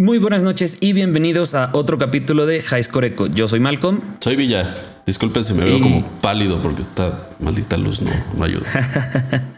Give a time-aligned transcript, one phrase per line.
[0.00, 3.26] Muy buenas noches y bienvenidos a otro capítulo de High Score Echo.
[3.26, 4.00] Yo soy Malcolm.
[4.20, 4.76] Soy Villa.
[5.04, 8.64] Disculpen si me veo Y- como pálido porque esta maldita luz no, no ayuda.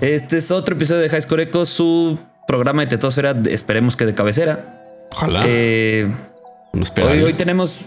[0.00, 4.14] Este es otro episodio de High Score Echo, su programa de tetosfera, esperemos que de
[4.14, 5.08] cabecera.
[5.10, 5.42] Ojalá.
[5.48, 6.08] Eh,
[6.72, 7.80] no hoy, hoy tenemos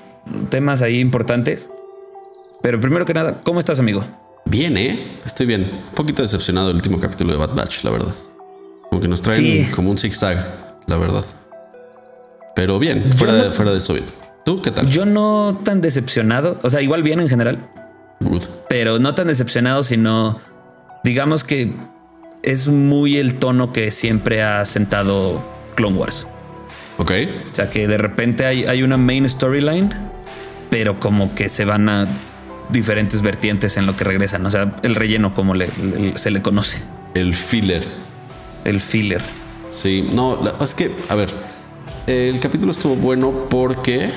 [0.49, 1.69] temas ahí importantes.
[2.61, 4.03] Pero primero que nada, ¿cómo estás, amigo?
[4.43, 4.99] Bien, ¿eh?
[5.25, 5.61] Estoy bien.
[5.89, 8.15] Un poquito decepcionado del último capítulo de Bad Batch, la verdad.
[8.89, 9.71] Como que nos traen Sí.
[9.73, 11.23] como un zigzag, la verdad.
[12.55, 14.05] Pero bien, fuera, no- de, fuera de eso bien.
[14.45, 14.89] ¿Tú qué tal?
[14.89, 17.67] Yo no tan decepcionado, o sea, igual bien en general,
[18.19, 18.43] Good.
[18.69, 20.39] pero no tan decepcionado, sino
[21.03, 21.73] digamos que
[22.43, 25.43] es muy el tono que siempre ha sentado
[25.75, 26.27] Clone Wars.
[26.97, 27.11] Ok.
[27.51, 29.91] O sea, que de repente hay, hay una main storyline,
[30.69, 32.07] pero como que se van a
[32.69, 34.45] diferentes vertientes en lo que regresan.
[34.45, 36.77] O sea, el relleno, como le- le- se le conoce,
[37.15, 37.83] El filler.
[38.63, 39.21] el filler.
[39.69, 41.33] Sí, no, la- es que, a ver,
[42.07, 44.11] el capítulo estuvo bueno porque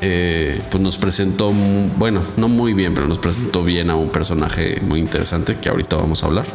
[0.00, 1.52] eh, pues nos presentó,
[1.98, 5.96] bueno, no muy bien, pero nos presentó bien a un personaje muy interesante que ahorita
[5.96, 6.46] vamos a hablar.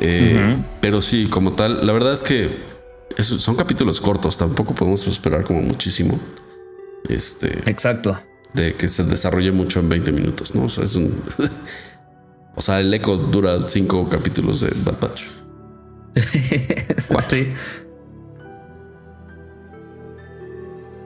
[0.00, 2.48] Eh, Pero sí, como tal, la verdad es que
[3.18, 6.18] es- son capítulos cortos, tampoco podemos esperar como muchísimo.
[7.08, 8.18] Este, Exacto.
[8.54, 10.64] de que se desarrolle mucho en 20 minutos, ¿no?
[10.64, 11.22] O sea, es un...
[12.54, 15.24] o sea, el eco dura cinco capítulos de Bad Batch.
[17.28, 17.48] Sí.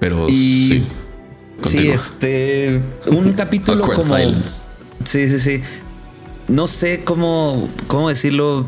[0.04, 0.84] Pero Y- sí.
[1.62, 2.82] Sí, este.
[3.06, 4.04] Un capítulo como.
[4.04, 4.66] silence.
[5.06, 5.62] Sí, sí, sí.
[6.46, 8.66] No sé cómo, cómo decirlo.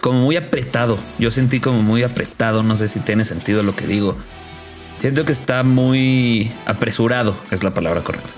[0.00, 0.98] Como muy apretado.
[1.20, 2.64] Yo sentí como muy apretado.
[2.64, 4.16] No sé si tiene sentido lo que digo.
[4.98, 8.30] Siento que está muy apresurado, es la palabra correcta.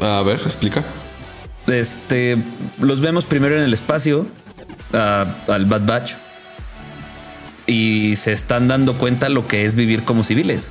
[0.00, 0.82] A ver, explica.
[1.66, 2.38] Este,
[2.80, 4.26] los vemos primero en el espacio
[4.92, 6.14] al Bad Batch
[7.72, 10.70] y se están dando cuenta lo que es vivir como civiles,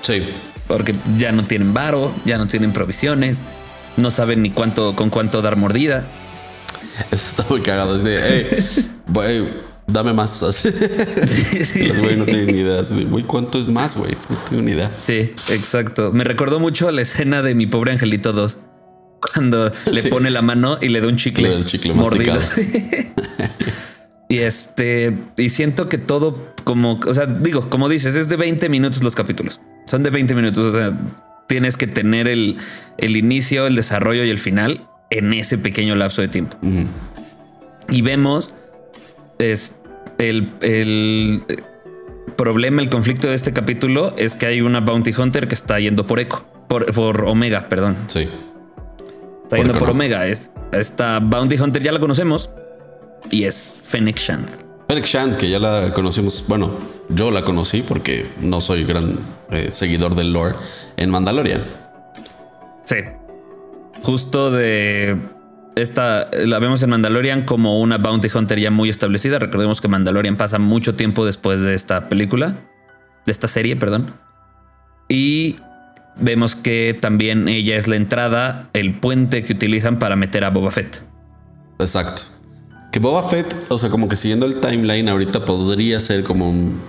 [0.00, 0.22] Sí.
[0.66, 3.38] porque ya no tienen varo, ya no tienen provisiones,
[3.96, 6.04] no saben ni cuánto con cuánto dar mordida.
[7.10, 7.96] Eso está muy cagado.
[7.96, 9.48] Es de, hey, güey,
[9.86, 10.42] dame más.
[10.42, 10.68] Así.
[11.26, 12.80] Sí, sí, Los güey no tienen ni idea.
[12.80, 14.12] Así de, güey, ¿cuánto es más, güey?
[14.28, 14.90] No tengo ni idea.
[15.00, 16.12] Sí, exacto.
[16.12, 18.58] Me recordó mucho a la escena de mi pobre angelito 2.
[19.32, 20.08] Cuando le Sí.
[20.08, 22.38] pone la mano y le da un chicle, Le da el chicle mordido.
[24.34, 28.68] y este, y siento que todo como, o sea, digo, como dices, es de 20
[28.68, 29.60] minutos los capítulos.
[29.86, 30.74] Son de 20 minutos.
[30.74, 30.92] O sea,
[31.46, 32.56] tienes que tener el,
[32.98, 36.56] el inicio, el desarrollo y el final en ese pequeño lapso de tiempo.
[37.88, 38.54] Y vemos
[39.38, 39.76] es
[40.18, 41.42] el, el
[42.36, 46.08] problema, el conflicto de este capítulo es que hay una bounty hunter que está yendo
[46.08, 47.96] por eco, por, por Omega, perdón.
[48.08, 48.28] Sí.
[49.44, 49.92] Está yendo por no.
[49.92, 50.26] Omega.
[50.26, 52.50] Es, esta bounty hunter ya la conocemos
[53.30, 54.48] y es Fennec Shand.
[54.88, 56.44] Fennec Shand, que ya la conocimos.
[56.46, 56.72] Bueno,
[57.08, 59.18] yo la conocí porque no soy gran
[59.50, 60.54] eh, seguidor del lore
[60.96, 61.62] en Mandalorian.
[62.84, 62.96] Sí.
[64.02, 65.18] Justo de
[65.76, 69.38] esta la vemos en Mandalorian como una bounty hunter ya muy establecida.
[69.38, 72.58] Recordemos que Mandalorian pasa mucho tiempo después de esta película,
[73.26, 74.14] de esta serie, perdón.
[75.08, 75.56] Y
[76.16, 80.70] vemos que también ella es la entrada, el puente que utilizan para meter a Boba
[80.70, 81.02] Fett.
[81.78, 82.33] Exacto.
[82.94, 86.80] Que Boba Fett, o sea, como que siguiendo el timeline, ahorita podría ser como un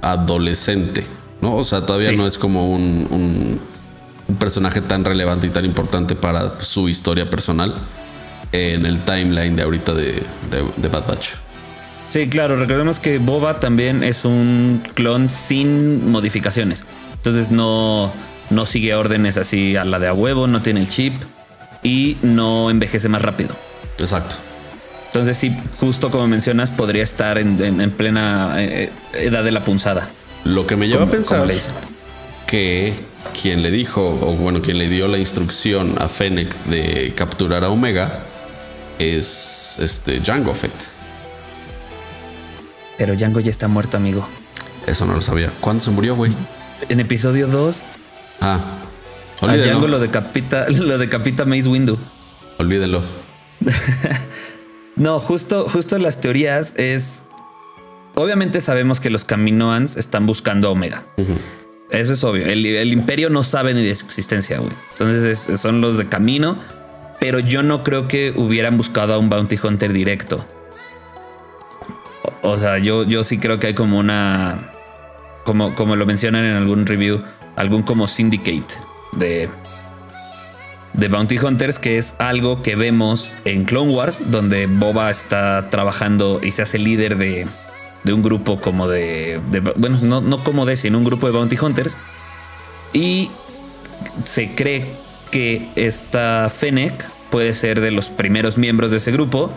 [0.00, 1.04] adolescente,
[1.40, 1.56] ¿no?
[1.56, 2.16] O sea, todavía Sí.
[2.16, 3.60] no es como un, un-
[4.28, 7.74] un personaje tan relevante y tan importante para su historia personal
[8.52, 10.12] en el timeline de ahorita de,
[10.52, 11.30] de- de Bad Batch.
[12.10, 16.84] Sí, claro, recordemos que Boba también es un clon sin modificaciones.
[17.14, 18.12] Entonces no,
[18.50, 21.14] no sigue órdenes así a la de a huevo, no tiene el chip
[21.82, 23.56] y no envejece más rápido.
[23.98, 24.36] Exacto.
[25.10, 29.64] Entonces sí, justo como mencionas, podría estar en, en- en plena eh, edad de la
[29.64, 30.08] punzada.
[30.44, 31.58] Lo que me lleva como- a pensar le
[32.46, 32.94] que
[33.40, 37.68] quien le dijo, o bueno, quien le dio la instrucción a Fennec de capturar a
[37.70, 38.20] Omega
[38.98, 40.72] es este Jango Fett.
[42.98, 44.26] Pero Django ya está muerto, amigo.
[44.86, 45.50] Eso no lo sabía.
[45.60, 46.32] ¿Cuándo se murió, güey?
[46.88, 47.76] En episodio 2,
[48.40, 48.60] Ah,
[49.40, 49.64] a olvídenlo.
[49.72, 51.98] Django lo decapita, lo decapita Mace Windu.
[52.58, 53.02] Olvídenlo.
[55.00, 57.24] No, justo, justo las teorías es.
[58.14, 61.04] Obviamente sabemos que los Caminoans están buscando a Omega.
[61.90, 62.44] Eso es obvio.
[62.46, 64.72] El, el imperio no sabe ni de su existencia, güey.
[64.92, 66.58] Entonces es- son los de camino.
[67.18, 70.44] Pero yo no creo que hubieran buscado a un bounty hunter directo.
[72.42, 74.70] O, o sea, yo, yo sí creo que hay como una.
[75.44, 77.22] Como, como lo mencionan en algún review,
[77.56, 78.74] algún como syndicate
[79.12, 79.48] de,
[80.92, 86.40] de Bounty Hunters, que es algo que vemos en Clone Wars, donde Boba está trabajando
[86.42, 87.46] y se hace líder de,
[88.04, 91.32] de un grupo como de, de- bueno, no, no como de, sino un grupo de
[91.32, 91.96] bounty hunters.
[92.92, 93.30] Y
[94.24, 94.96] se cree
[95.30, 99.52] que esta Fennec puede ser de los primeros miembros de ese grupo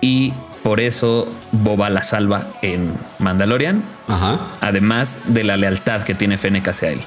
[0.00, 4.40] y por eso Boba la salva en Mandalorian, Ajá.
[4.62, 7.00] además de la lealtad que tiene Fennec hacia él.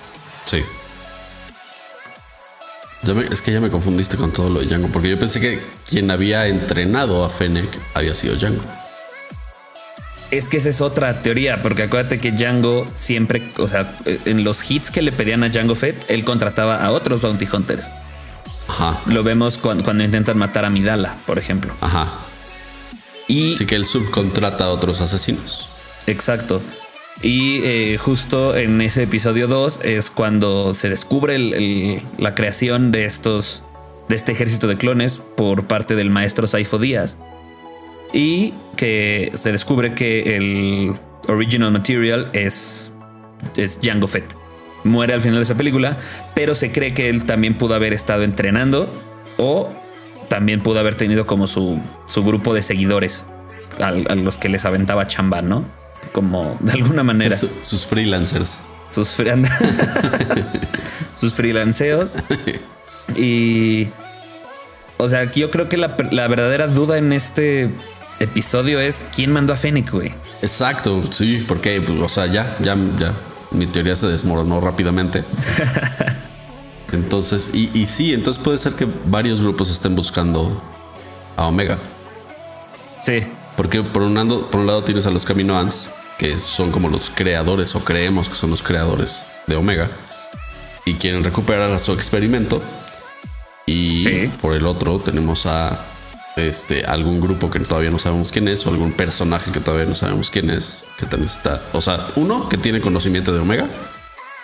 [0.46, 0.60] Sí.
[3.04, 5.40] Ya me- es que ya me confundiste con todo lo de Django, porque yo pensé
[5.40, 5.60] que
[5.90, 8.62] quien había entrenado a Fennec había sido Django.
[10.32, 14.70] Es que esa es otra teoría, porque acuérdate que Django siempre, o sea, en los
[14.70, 17.86] hits que le pedían a Django Fett, él contrataba a otros bounty hunters.
[18.68, 21.74] Ajá, Lo vemos cuando, cuando intentan matar a Midala, por ejemplo.
[21.82, 22.12] ajá.
[23.28, 25.68] Y Así que él subcontrata a otros asesinos.
[26.08, 26.62] Exacto.
[27.22, 31.38] Y eh, justo en ese episodio 2 es cuando se descubre
[32.18, 33.64] la creación de estos,
[34.10, 37.18] de este ejército de clones por parte del maestro Saifo Díaz.
[38.12, 40.94] Y que se descubre que el
[41.28, 42.92] original material es,
[43.56, 44.36] es Jango Fett.
[44.84, 45.98] Muere al final de esa película,
[46.36, 48.90] pero se cree que él también pudo haber estado entrenando
[49.38, 49.70] o
[50.28, 53.26] también pudo haber tenido como su, su grupo de seguidores
[53.80, 55.64] al- a, los que les aventaba chamba, ¿no?
[56.12, 58.60] Como de alguna manera Su- sus freelancers.
[58.90, 59.08] sus,
[61.20, 62.14] sus freelanceos.
[63.16, 63.88] Y.
[64.98, 67.70] O sea, yo creo que la, la verdadera duda en este
[68.20, 70.14] episodio es quién mandó a Fennec, güey.
[70.42, 73.12] Exacto, sí, porque, pues, o sea, ya, ya, ya,
[73.52, 75.24] mi teoría se desmoronó rápidamente.
[76.92, 80.62] Entonces, y, y sí, entonces puede ser que varios grupos estén buscando
[81.36, 81.80] a Omega.
[83.04, 83.24] Sí,
[83.58, 87.10] Porque por un, lado, por un lado tienes a los Caminoans, que son como los
[87.14, 89.90] creadores, o creemos que son los creadores de Omega,
[90.86, 92.62] y quieren recuperar a su experimento.
[93.66, 94.32] Y Sí.
[94.42, 95.80] por el otro tenemos a
[96.36, 99.96] este algún grupo que todavía no sabemos quién es, o algún personaje que todavía no
[99.96, 101.62] sabemos quién es, que también está.
[101.74, 103.68] O sea, uno que tiene conocimiento de Omega,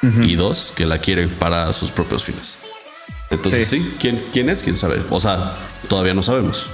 [0.02, 2.58] y dos que la quiere para sus propios fines.
[3.32, 3.82] Entonces, Sí.
[3.82, 4.64] sí, ¿quién, ¿quién es?
[4.64, 5.02] ¿Quién sabe?
[5.10, 5.56] O sea,
[5.90, 6.70] todavía no sabemos.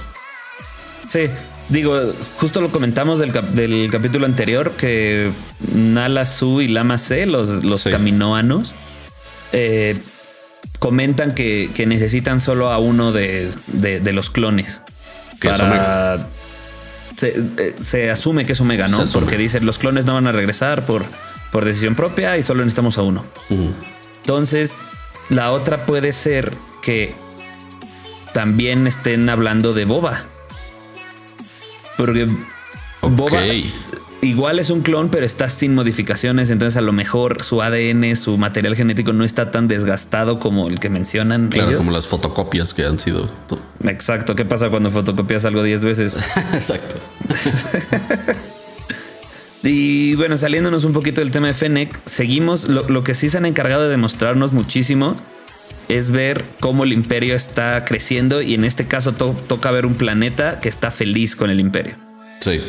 [1.08, 1.28] sí.
[1.68, 2.00] Digo,
[2.38, 5.30] justo lo comentamos del, cap- del capítulo anterior que
[5.74, 7.90] Nala Su y Lama C, los, los Sí.
[7.90, 8.74] caminoanos,
[9.52, 9.98] eh,
[10.78, 14.80] comentan que, que necesitan solo a uno de, de- de los clones.
[15.40, 16.28] Que para-
[17.16, 17.28] Se,
[17.58, 18.98] eh, se asume que es Omega, ¿no?
[19.12, 21.04] Porque dicen los clones no van a regresar por,
[21.50, 23.24] por decisión propia y solo necesitamos a uno.
[24.20, 24.80] Entonces,
[25.30, 26.52] la otra puede ser
[26.82, 27.14] que
[28.34, 30.26] también estén hablando de Boba.
[31.96, 32.28] Porque
[33.02, 33.40] Boba
[34.22, 36.50] igual es un clon, pero está sin modificaciones.
[36.50, 40.80] Entonces, a lo mejor su ADN, su material genético no está tan desgastado como el
[40.80, 41.78] que mencionan Claro, ellos.
[41.78, 43.26] como las fotocopias que han sido.
[43.48, 44.34] to- Exacto.
[44.34, 46.14] ¿Qué pasa cuando fotocopias algo 10 veces?
[46.54, 46.96] Exacto.
[49.62, 52.68] Y bueno, saliéndonos un poquito del tema de Fennec, seguimos.
[52.68, 55.16] Lo, lo que sí se han encargado de demostrarnos muchísimo
[55.88, 59.94] es ver cómo el imperio está creciendo y en este caso to- toca ver un
[59.94, 61.94] planeta que está feliz con el imperio.
[62.40, 62.60] Sí.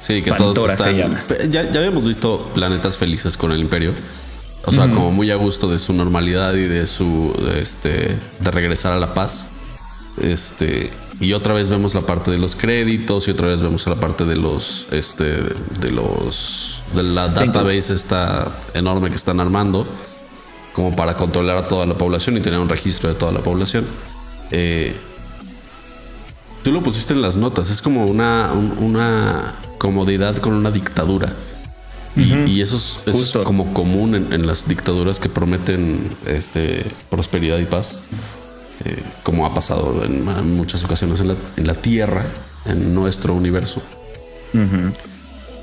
[0.00, 0.96] Sí, que Pantora todos se están.
[0.96, 1.24] llama.
[1.26, 3.92] Pe- Ya, ya habíamos visto planetas felices con el Imperio.
[4.66, 8.50] O sea, como muy a gusto de su normalidad y de su de este de
[8.50, 9.48] regresar a la paz.
[10.20, 10.90] Este,
[11.20, 14.24] y otra vez vemos la parte de los créditos y otra vez vemos la parte
[14.24, 19.86] de los este de los de la database esta enorme que están armando
[20.74, 23.86] como para controlar a toda la población y tener un registro de toda la población.
[24.50, 24.94] Eh,
[26.62, 31.30] Tú lo pusiste en las notas, es como una, un- una comodidad con una dictadura.
[32.16, 36.86] Y, y eso es, eso es como común en, en las dictaduras que prometen este,
[37.10, 38.02] prosperidad y paz,
[38.84, 42.24] eh, como ha pasado en, en muchas ocasiones en la, en la Tierra,
[42.64, 43.82] en nuestro universo.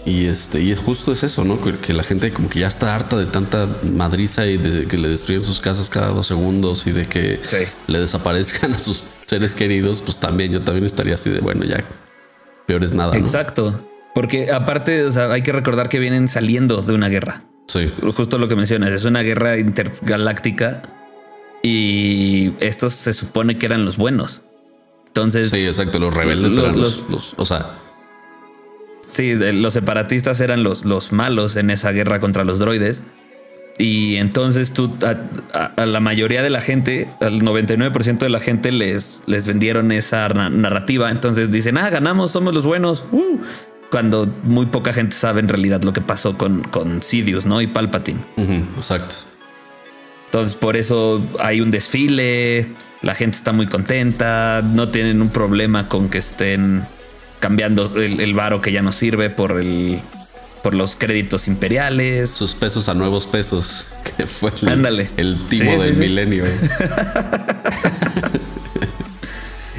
[0.05, 1.63] Y este, y es justo es eso, ¿no?
[1.63, 4.97] Que, que la gente como que ya está harta de tanta madriza y de que
[4.97, 7.57] le destruyen sus casas cada dos segundos y de que Sí.
[7.87, 11.83] le desaparezcan a sus seres queridos, pues también yo también estaría así de bueno, ya
[12.65, 13.19] peor es nada, ¿no?
[13.19, 13.87] Exacto.
[14.15, 17.43] Porque aparte, o sea, hay que recordar que vienen saliendo de una guerra.
[17.67, 20.81] Sí, Justo lo que mencionas, es una guerra intergaláctica
[21.63, 24.41] y estos se supone que eran los buenos.
[25.07, 25.99] Entonces, sí, exacto.
[25.99, 27.77] Los rebeldes los- eran los, los- los- o sea,
[29.11, 33.01] Sí, los separatistas eran los, los malos en esa guerra contra los droides.
[33.77, 38.39] Y entonces tú, a, a- a la mayoría de la gente, al 99% de la
[38.39, 41.09] gente les, les vendieron esa na- narrativa.
[41.09, 43.05] Entonces dicen, ah, ganamos, somos los buenos.
[43.11, 43.39] Uh",
[43.89, 47.59] cuando muy poca gente sabe en realidad lo que pasó con, con Sidious, ¿no?
[47.61, 48.19] Y Palpatine.
[48.37, 49.15] ujú, exacto.
[50.25, 52.67] Entonces por eso hay un desfile,
[53.01, 56.83] la gente está muy contenta, no tienen un problema con que estén
[57.41, 59.99] cambiando el, el varo que ya no sirve por el
[60.63, 62.29] por los créditos imperiales.
[62.29, 65.09] Sus pesos a nuevos pesos, que fue el, Ándale.
[65.17, 65.99] el timo Sí, del sí.
[66.01, 66.45] milenio.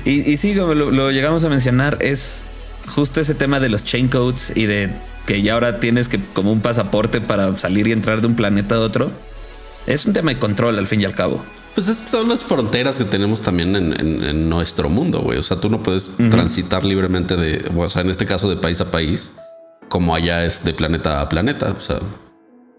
[0.04, 2.42] Y, y sí, como lo, lo llegamos a mencionar, es
[2.88, 4.90] justo ese tema de los chain codes y de
[5.26, 8.74] que ya ahora tienes que como un pasaporte para salir y entrar de un planeta
[8.74, 9.12] a otro.
[9.86, 11.44] Es un tema de control al fin y al cabo.
[11.74, 15.38] Pues esas son las fronteras que tenemos también en, en- en nuestro mundo, güey.
[15.38, 18.80] O sea, tú no puedes transitar libremente de, o sea, en este caso de país
[18.82, 19.30] a país,
[19.88, 21.74] como allá es de planeta a planeta.
[21.76, 22.00] O sea,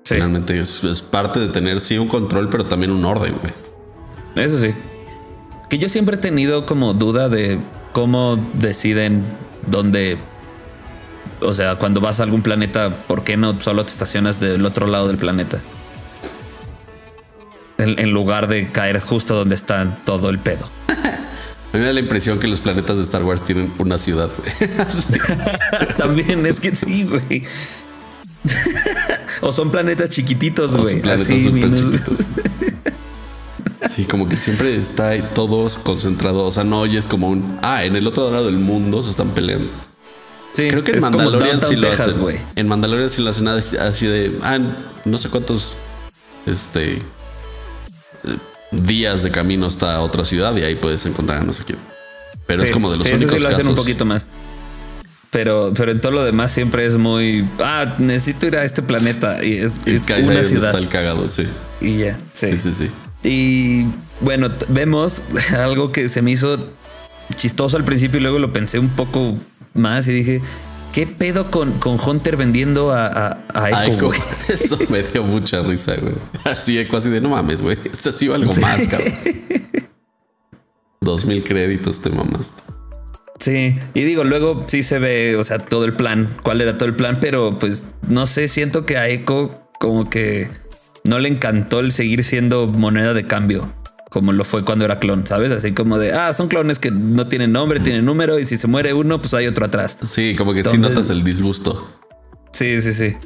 [0.04, 4.46] Sí, finalmente es, es parte de tener sí un control, pero también un orden, güey.
[4.46, 4.70] eso sí.
[5.70, 7.60] Que yo siempre he tenido como duda de
[7.94, 9.24] cómo deciden
[9.66, 10.18] dónde.
[11.42, 14.88] O sea, cuando vas a algún planeta, ¿por qué no solo te estacionas del otro
[14.88, 15.60] lado del planeta?
[17.78, 20.70] En, en lugar de caer justo donde está todo el pedo.
[20.88, 24.30] A mí me da la impresión que los planetas de Star Wars tienen una ciudad,
[24.38, 24.70] güey.
[25.98, 27.44] También es que sí, güey.
[29.42, 31.02] o son planetas chiquititos, güey.
[31.02, 32.28] planetas Así, chiquitos.
[33.90, 36.44] Sí, como que siempre está ahí todo concentrado.
[36.46, 37.58] O sea, no oyes como un.
[37.62, 39.70] Ah, en el otro lado del mundo se están peleando.
[40.54, 42.22] Sí, Creo que en Mandalorian sí lo Texas, hacen.
[42.22, 42.38] güey.
[42.56, 44.38] En Mandalorian sí lo hacen así- así de.
[44.44, 44.60] Ah,
[45.06, 45.74] no sé cuántos.
[46.46, 47.00] Este.
[48.72, 51.78] Días de camino hasta otra ciudad y ahí puedes encontrar a no sé quién.
[52.48, 53.70] Pero es como de los sí, eso únicos sí lo hacen casos.
[53.72, 54.26] un poquito más.
[55.30, 57.46] Pero, pero en todo lo demás siempre es muy.
[57.60, 59.44] Ah, necesito ir a este planeta.
[59.44, 60.70] Y es, Y es una ciudad.
[60.70, 61.48] está el cagado, sí.
[61.82, 62.18] Y ya.
[62.34, 62.90] Sí, sí, sí.
[63.24, 63.86] Y
[64.22, 65.22] bueno, vemos
[65.58, 66.70] algo que se me hizo
[67.36, 69.36] chistoso al principio y luego lo pensé un poco
[69.74, 70.42] más y dije,
[70.94, 74.20] ¿qué pedo con, con Hunter vendiendo a, a, a Echo, güey?
[74.48, 76.14] eso me dio mucha risa, güey.
[76.46, 77.78] Así, Echo, así de no mames, güey.
[77.84, 79.14] Esto sí algo más, cabrón.
[81.02, 82.64] Dos mil créditos te mamaste.
[83.40, 86.88] Sí, y digo, luego sí se ve, o sea, todo el plan, cuál era todo
[86.88, 90.50] el plan, pero pues no sé, siento que a Echo como que
[91.04, 93.74] no le encantó el seguir siendo moneda de cambio,
[94.14, 95.52] como lo fue cuando era clon, ¿sabes?
[95.52, 98.68] Así como de, ah, son clones que no tienen nombre, tienen número, y si se
[98.68, 99.98] muere uno, pues hay otro atrás.
[100.08, 101.90] Sí, como que sí Entonces- notas el disgusto.
[102.52, 103.18] Sí, sí, sí.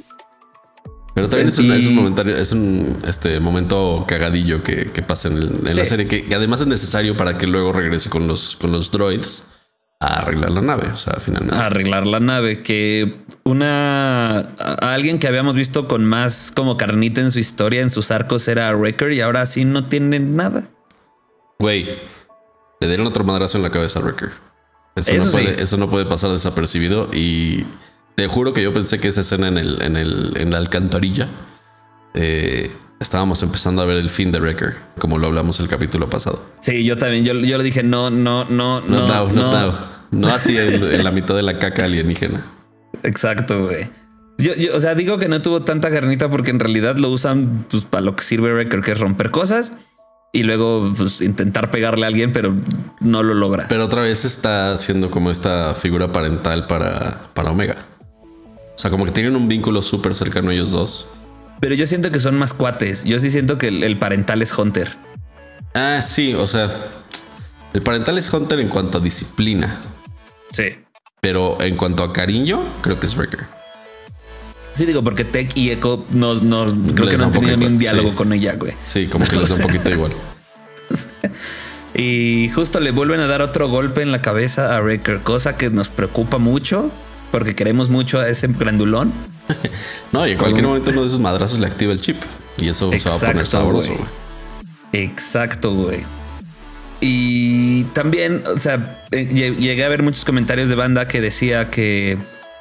[1.13, 5.01] Pero también es un, Y- es un momentario, es un este momento cagadillo que, que
[5.01, 5.85] pasa en, el- en la Sí.
[5.85, 9.45] serie, que, que además es necesario para que luego regrese con los, con los droids
[9.99, 10.87] a arreglar la nave.
[10.93, 11.55] O sea, finalmente.
[11.55, 17.19] A arreglar la nave, que una a- alguien que habíamos visto con más como carnita
[17.19, 20.69] en su historia, en sus arcos, era Wrecker y ahora sí no tiene nada.
[21.59, 21.85] Güey,
[22.79, 24.31] le dieron otro madrazo en la cabeza a Wrecker.
[24.95, 25.37] Eso, Eso no sí.
[25.37, 27.09] puede, eso no puede pasar desapercibido.
[27.13, 27.65] Y
[28.15, 31.27] te juro que yo pensé que esa escena en el, en el, en la alcantarilla
[32.13, 36.43] eh, estábamos empezando a ver el fin de Wrecker, como lo hablamos el capítulo pasado.
[36.61, 39.51] Sí, yo también, yo, yo le dije, no, no, no, No, no, no, no.
[39.51, 39.79] no,
[40.11, 42.45] no así en, en la mitad de la caca alienígena.
[43.03, 43.89] Exacto, güey.
[44.39, 47.65] Yo, yo, o sea, digo que no tuvo tanta carnita porque en realidad lo usan
[47.69, 49.73] pues, para lo que sirve Wrecker, que es romper cosas
[50.31, 52.55] y luego pues, intentar pegarle a alguien, pero
[52.99, 53.67] no lo logra.
[53.69, 57.77] Pero otra vez está haciendo como esta figura parental para, para Omega.
[58.75, 61.07] O sea, como que tienen un vínculo súper cercano ellos dos.
[61.59, 63.03] Pero yo siento que son más cuates.
[63.03, 64.95] Yo sí siento que el, el parental es Hunter.
[65.73, 66.69] Ah, sí, o sea,
[67.73, 69.79] el parental es Hunter en cuanto a disciplina,
[70.51, 70.65] Sí.
[71.21, 73.45] pero en cuanto a cariño, creo que es Wrecker.
[74.77, 77.57] Sí, digo, porque Tech y Echo no, no creo Les que no han tenido poquito,
[77.57, 78.15] ni un diálogo sí.
[78.15, 78.73] con ella, güey.
[78.85, 80.11] Sí, como que les da un poquito igual.
[81.93, 85.69] Y justo le vuelven a dar otro golpe en la cabeza a Wrecker, cosa que
[85.71, 86.91] nos preocupa mucho
[87.31, 89.11] porque queremos mucho a ese grandulón.
[90.11, 92.15] No, y en cualquier momento uno de esos madrazos le activa el chip
[92.61, 93.93] y eso se va a poner sabroso.
[93.93, 94.05] güey.
[94.93, 95.99] Exacto, güey.
[97.01, 101.69] Y también, o sea, eh, lle- llegué a ver muchos comentarios de banda que decía
[101.69, 102.17] que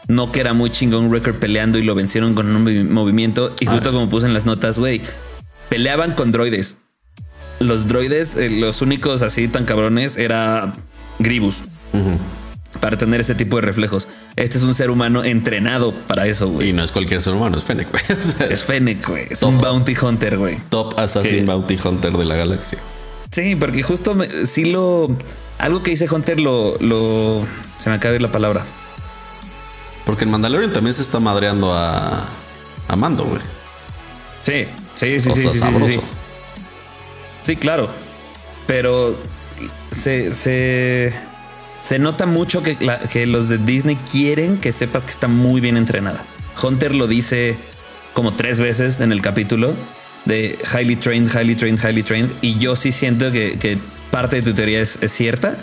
[0.09, 3.53] no que era muy chingón Wrecker peleando y lo vencieron con un movi- movimiento.
[3.61, 5.01] Y justo como puse en las notas, güey,
[5.69, 6.75] peleaban con droides.
[7.59, 10.75] Los droides, eh, los únicos así tan cabrones, era
[11.19, 11.63] Gribus.
[12.81, 14.07] Para tener ese tipo de reflejos.
[14.37, 16.69] Este es un ser humano entrenado para eso, güey.
[16.69, 18.05] Y no es cualquier ser humano, es Fennec, güey.
[18.19, 19.27] O sea, Es Fennec, güey.
[19.31, 20.59] Es un bounty hunter, güey.
[20.69, 21.45] top assassin ¿Qué?
[21.47, 22.79] bounty hunter de la galaxia.
[23.33, 25.17] Sí, porque justo me- sí lo.
[25.59, 26.77] Algo que dice Hunter lo.
[26.81, 27.47] lo
[27.83, 28.65] se me acaba de ir la palabra.
[30.07, 32.25] Porque en Mandalorian también se está madreando a,
[32.89, 33.43] a Mando, güey.
[34.45, 36.01] Sí, sí, sí, O sí, sea, sí, sí, sí.
[37.43, 37.91] Sí, claro.
[38.67, 39.17] Pero
[39.91, 41.13] se, se,
[41.83, 45.61] se nota mucho que, la- que los de Disney quieren que sepas que está muy
[45.61, 46.25] bien entrenada.
[46.63, 47.57] Hunter lo dice
[48.15, 49.75] como tres veces en el capítulo
[50.25, 52.31] de highly trained, highly trained, highly trained.
[52.43, 53.79] Y yo sí siento que, que
[54.11, 55.57] parte de tu teoría es, es cierta.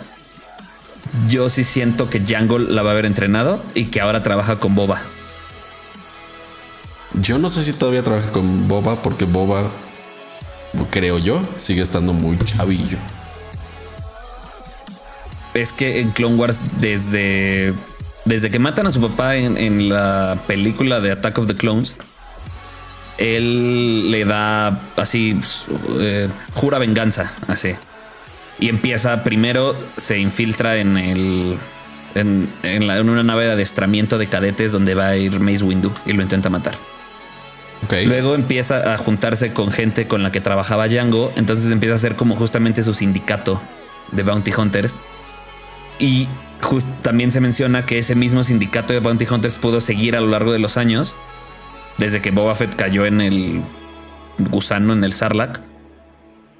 [1.28, 4.74] Yo sí siento que Django la va a haber entrenado y que ahora trabaja con
[4.74, 5.02] Boba.
[7.14, 9.70] Yo no sé si todavía trabaja con Boba porque Boba,
[10.90, 12.98] creo yo, sigue estando muy chavillo.
[15.54, 17.72] Es que en Clone Wars, desde,
[18.24, 21.94] desde que matan a su papá en, la película de Attack of the Clones,
[23.18, 25.40] él le da así,
[26.00, 27.76] eh, jura venganza, así.
[28.58, 31.58] Y empieza primero, se infiltra en el.
[32.14, 32.48] En,
[33.08, 36.48] una nave de adestramiento de cadetes donde va a ir Mace Windu y lo intenta
[36.48, 36.74] matar.
[38.06, 41.32] Luego empieza a juntarse con gente con la que trabajaba Django.
[41.36, 43.60] Entonces empieza a ser como justamente su sindicato
[44.12, 44.94] de Bounty Hunters.
[45.98, 46.28] Y
[47.02, 50.52] también se menciona que ese mismo sindicato de Bounty Hunters pudo seguir a lo largo
[50.52, 51.14] de los años.
[51.98, 53.62] Desde que Boba Fett cayó en el
[54.38, 55.60] gusano, en el Sarlacc.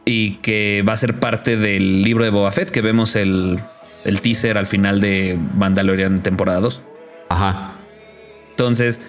[0.05, 3.59] Y que va a ser parte del libro de Boba Fett, que vemos el,
[4.05, 6.81] el teaser al final de Mandalorian temporada 2.
[7.31, 7.73] Ajá.
[8.51, 9.01] Entonces,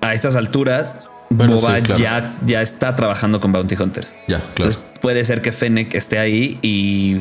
[0.00, 4.12] a estas alturas, Boba ya, ya está trabajando con Bounty Hunters.
[4.28, 4.72] Ya, claro.
[5.00, 7.20] puede ser que Fennec esté ahí y,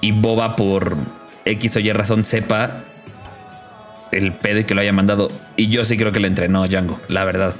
[0.00, 0.96] y Boba por
[1.44, 2.84] X o Y razón sepa
[4.12, 5.30] el pedo y que lo haya mandado.
[5.56, 7.54] Y yo sí creo que le entrenó Django, la verdad.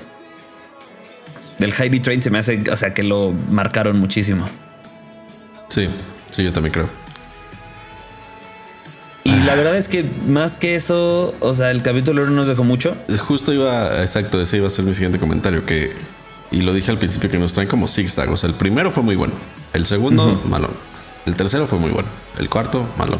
[1.58, 4.46] Del Heavy Train se me hace, o sea, que lo marcaron muchísimo.
[5.68, 5.88] Sí,
[6.30, 6.88] sí, yo también creo.
[9.24, 12.62] Y la verdad es que más que eso, o sea, el capítulo no nos dejó
[12.62, 12.94] mucho.
[13.20, 15.94] Justo iba, exacto, ese iba a ser mi siguiente comentario, que,
[16.50, 18.30] y lo dije al principio, que nos traen como zigzag.
[18.30, 19.34] O sea, el primero fue muy bueno,
[19.72, 20.72] el segundo, malón.
[21.24, 22.08] El tercero fue muy bueno,
[22.38, 23.18] el cuarto, malón.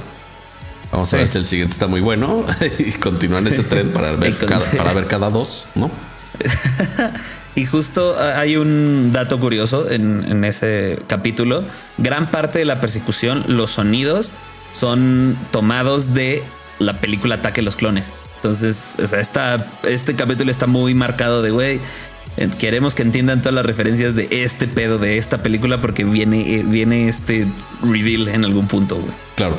[0.92, 2.44] Vamos a ver si el siguiente está muy bueno
[2.78, 5.90] y continúan ese tren para ver, cada, para ver cada dos, ¿no?
[7.54, 11.62] y justo hay un dato curioso en, en ese capítulo.
[11.98, 14.32] Gran parte de la persecución, los sonidos
[14.72, 16.42] son tomados de
[16.78, 18.10] la película Ataque a los Clones.
[18.36, 19.20] Entonces, o sea,
[19.84, 21.80] este capítulo está muy marcado de, güey,
[22.58, 26.62] queremos que entiendan todas las referencias de este pedo de esta película porque viene, eh,
[26.66, 27.46] viene este
[27.82, 29.12] reveal en algún punto, güey.
[29.36, 29.56] Claro.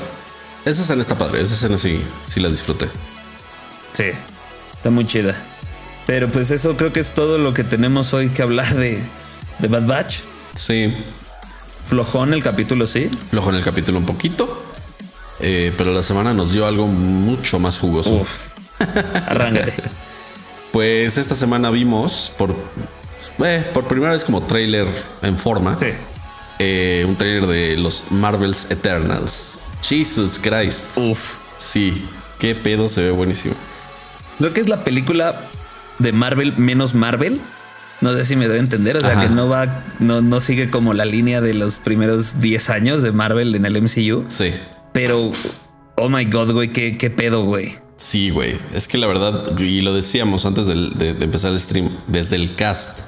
[0.66, 2.88] Esa escena está padre, esa escena sí, sí la disfruté.
[3.94, 4.06] Sí,
[4.74, 5.36] está muy chida.
[6.06, 9.00] Pero pues eso creo que es todo lo que tenemos hoy que hablar de,
[9.60, 10.18] de Bad Batch.
[10.54, 10.94] Sí.
[11.90, 13.10] Flojón el capítulo, sí.
[13.30, 14.64] Flojón el capítulo un poquito.
[15.40, 18.16] Eh, pero la semana nos dio algo mucho más jugoso.
[18.16, 18.48] Uf.
[19.28, 19.74] Arrángate.
[20.72, 22.56] pues esta semana vimos por,
[23.44, 24.88] eh, por primera vez como trailer
[25.22, 25.78] en forma.
[26.60, 29.60] Eh, un trailer de los Marvels Eternals.
[29.82, 30.86] Jesus Christ.
[30.96, 31.36] Uf.
[31.58, 32.06] Sí,
[32.40, 33.56] qué pedo, se ve buenísimo.
[34.40, 35.42] Lo que es la película
[36.00, 37.40] de Marvel menos Marvel.
[38.02, 38.98] No sé si me debe entender.
[38.98, 42.70] O sea, que no va, no, no sigue como la línea de los primeros 10
[42.70, 44.26] años de Marvel en el MCU.
[44.28, 44.52] Sí.
[44.92, 45.32] Pero,
[45.96, 47.76] oh my god, güey, qué, qué pedo, güey.
[47.96, 48.58] Sí, güey.
[48.74, 53.00] Es que la verdad, y lo decíamos antes de, empezar el stream, desde el cast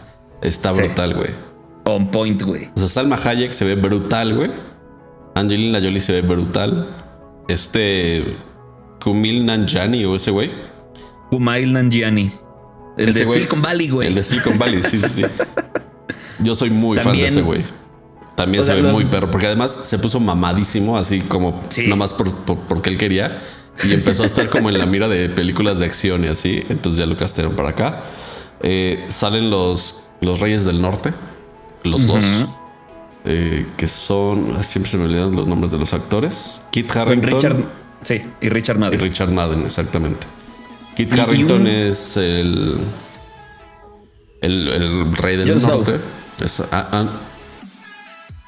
[0.42, 1.30] está brutal, güey.
[1.84, 2.70] On point, güey.
[2.76, 4.52] O sea, Salma Hayek se ve brutal, güey.
[5.36, 6.88] Angelina Jolie se ve brutal.
[7.48, 8.38] Este.
[9.02, 10.50] Kumil Nanjani o ese güey.
[11.30, 12.32] Kumail Nanjiani.
[12.98, 14.08] El de Silicon Valley, güey.
[14.08, 15.24] El de Silicon Valley, sí, sí, sí.
[16.40, 17.64] Yo soy muy fan de ese güey.
[18.36, 22.90] También se ve muy perro, porque además se puso mamadísimo, así como nomás por, porque
[22.90, 23.40] él quería.
[23.84, 26.64] Y empezó a estar como en la mira de películas de acción y así.
[26.70, 28.04] Entonces ya lo castearon para acá.
[28.62, 31.14] Eh, salen los, los Reyes del Norte,
[31.84, 32.24] los dos.
[33.26, 36.62] Eh, que son, siempre se me olvidan los nombres de los actores.
[36.72, 37.66] Kit Harrington.
[38.04, 39.00] sí, y Richard Madden.
[39.00, 40.28] Y Richard Madden, exactamente.
[40.98, 42.80] Kit Harrington es el,
[44.42, 46.00] el, rey del norte.
[46.44, 47.10] Es, ah, ah,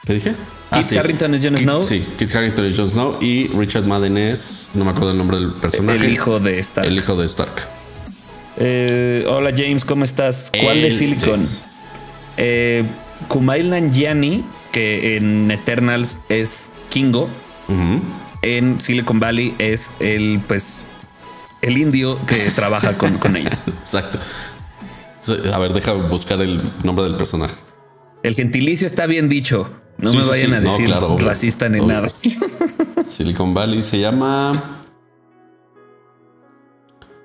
[0.04, 0.36] ¿Qué dije?
[0.72, 1.84] Ah, Kit Harrington es Jon Snow.
[1.84, 5.38] Sí, Kit Harrington es Jon Snow y Richard Madden es, no me acuerdo el nombre
[5.38, 6.04] del personaje.
[6.04, 6.88] El hijo de Stark.
[6.88, 7.54] El hijo de Stark.
[8.58, 10.52] Eh, hola James, ¿cómo estás?
[10.60, 11.44] ¿Cuál de Silicon?
[12.38, 12.84] Eh,
[13.28, 17.30] Kumail Nanjiani, que en Eternals es Kingo.
[18.42, 20.88] En Silicon Valley es el, pues,
[21.62, 23.54] el indio que trabaja con, con ellos.
[23.68, 24.20] Exacto.
[25.54, 27.56] A ver, deja buscar el nombre del personaje.
[28.24, 29.70] El gentilicio está bien dicho.
[29.98, 32.08] No me vayan a decir racista ni nada.
[33.08, 34.86] Silicon Valley se llama.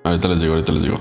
[0.03, 0.99] Ahorita les digo, ahorita les digo.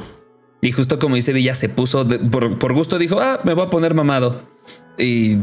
[0.61, 3.93] Y justo como dice Villa, se puso por, gusto, dijo, ah, me voy a poner
[3.95, 4.41] mamado.
[4.97, 5.39] Y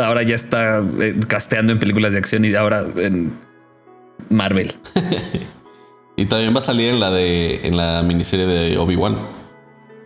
[0.00, 3.38] ahora ya está eh, casteando en películas de acción y ahora en
[4.28, 4.74] Marvel.
[6.20, 9.16] y también va a salir en la de en la miniserie de Obi-Wan.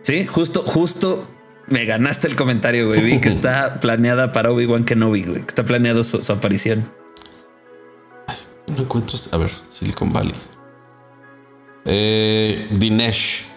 [0.01, 1.27] Sí, justo, justo
[1.67, 3.01] me ganaste el comentario, güey.
[3.01, 5.41] Vi que está planeada para Obi-Wan Kenobi, güey.
[5.41, 6.89] Que está planeado su, aparición.
[8.69, 9.19] no encuentro.
[9.33, 10.35] A ver, Silicon Valley.
[11.83, 13.47] Eh, Dinesh.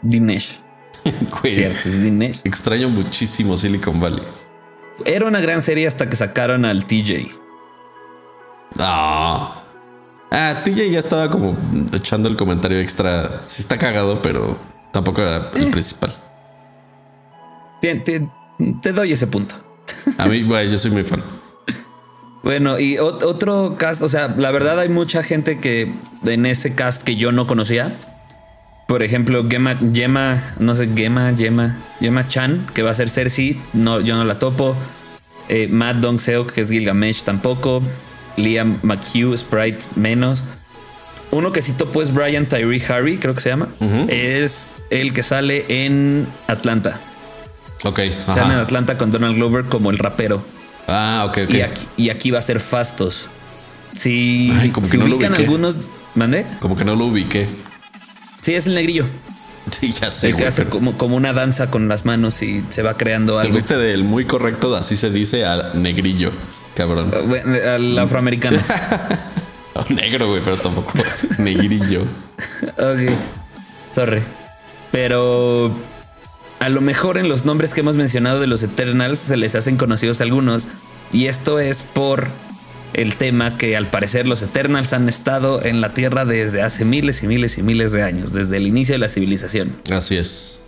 [0.00, 0.60] Dinesh.
[1.40, 2.40] Güey, Cierto, es Dinesh.
[2.44, 4.22] Extraño muchísimo Silicon Valley.
[5.04, 7.28] Era una gran serie hasta que sacaron al TJ.
[8.78, 9.65] Ah.
[10.30, 11.56] Ah, TJ ya estaba como
[11.92, 13.42] echando el comentario extra.
[13.42, 14.56] Sí está cagado, pero
[14.92, 16.12] tampoco era el principal.
[17.80, 18.28] Te, te-
[18.82, 19.54] te doy ese punto.
[20.18, 21.22] A mí, bueno, yo soy muy fan.
[22.42, 25.92] Bueno, y ot- otro cast, o sea, la verdad hay mucha gente que
[26.24, 27.92] en ese cast que yo no conocía.
[28.86, 33.60] Por ejemplo, Gemma, Gemma, no sé, Gemma, Gemma, Gemma Chan, que va a ser Cersei,
[33.72, 34.76] no, yo no la topo.
[35.48, 37.82] Eh, Matt Dong Seok, que es Gilgamesh, tampoco.
[38.36, 40.42] Liam McHugh, Sprite, menos.
[41.30, 43.68] Uno que sí topo es Brian Tyree Harry, creo que se llama.
[44.08, 47.00] Es el que sale en Atlanta.
[47.84, 48.00] Ok.
[48.32, 48.60] Sale en.
[48.60, 50.42] Atlanta con Donald Glover como el rapero.
[50.86, 51.54] Ah, ok, ok.
[51.54, 53.26] Y, aquí, y aquí va a ser Fastos.
[53.92, 55.76] Si, Ay, como si que no lo ubican algunos.
[56.14, 56.46] ¿Mandé?
[56.60, 57.48] Como que no lo ubiqué.
[58.40, 59.04] Sí, es el negrillo.
[59.70, 60.28] Sí, ya sé.
[60.28, 62.96] el que güey, hace pero como, como una danza con las manos y se va
[62.96, 63.52] creando Te algo.
[63.52, 66.30] fuiste del muy correcto, así se dice, al negrillo,
[66.76, 67.12] cabrón.
[67.26, 68.58] Bueno, Al afroamericano.
[69.78, 70.90] O negro, güey, pero tampoco
[71.38, 72.04] negrillo.
[72.78, 73.12] ok.
[73.94, 74.22] Sorry.
[74.90, 75.70] Pero
[76.60, 79.76] a lo mejor en los nombres que hemos mencionado de los Eternals se les hacen
[79.76, 80.64] conocidos algunos.
[81.12, 82.28] Y esto es por
[82.94, 87.22] el tema que al parecer los Eternals han estado en la Tierra desde hace miles
[87.22, 89.76] y miles y miles de años, desde el inicio de la civilización.
[89.92, 90.62] Así es.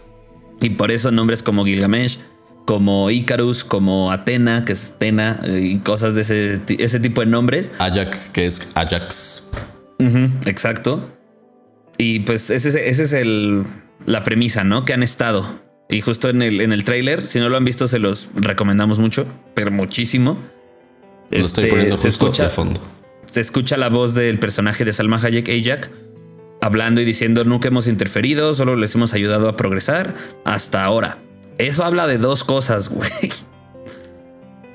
[0.61, 2.19] Y por eso nombres como Gilgamesh,
[2.69, 7.23] como Icarus, como Atena, que es Atena, eh, y cosas de ese, ti- ese tipo
[7.23, 7.71] de nombres.
[7.79, 9.45] Ajax, que es Ajax.
[10.45, 11.11] Exacto.
[11.97, 13.65] Y pues ese, es- ese es el,
[14.05, 14.85] la premisa, ¿no?
[14.85, 15.49] Que han estado.
[15.89, 18.99] Y justo en el, en el trailer, si no lo han visto, se los recomendamos
[18.99, 20.37] mucho, pero muchísimo.
[21.31, 22.81] Lo estoy Este, poniendo se justo escucha, de fondo.
[23.33, 25.91] se escucha la voz del personaje de Salma Hayek, Ajak,
[26.61, 31.17] hablando y diciendo nunca hemos interferido, solo les hemos ayudado a progresar hasta ahora.
[31.59, 33.11] Eso habla de dos cosas, güey.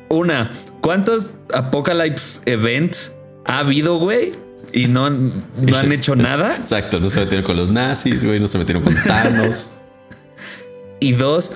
[0.10, 3.14] Una, ¿cuántos Apocalypse Events
[3.46, 4.34] ha habido, güey?
[4.72, 6.56] Y no, han- no han hecho nada.
[6.62, 9.70] Exacto, no se metieron con los nazis, güey, no se metieron con Thanos.
[11.00, 11.52] Y dos,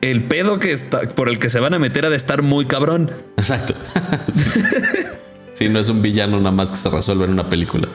[0.00, 2.66] el pedo que está, por el que se van a meter ha de estar muy
[2.66, 3.10] cabrón.
[3.36, 3.74] Exacto.
[5.52, 7.88] Sí, no es un villano nada más que se resuelve en una película.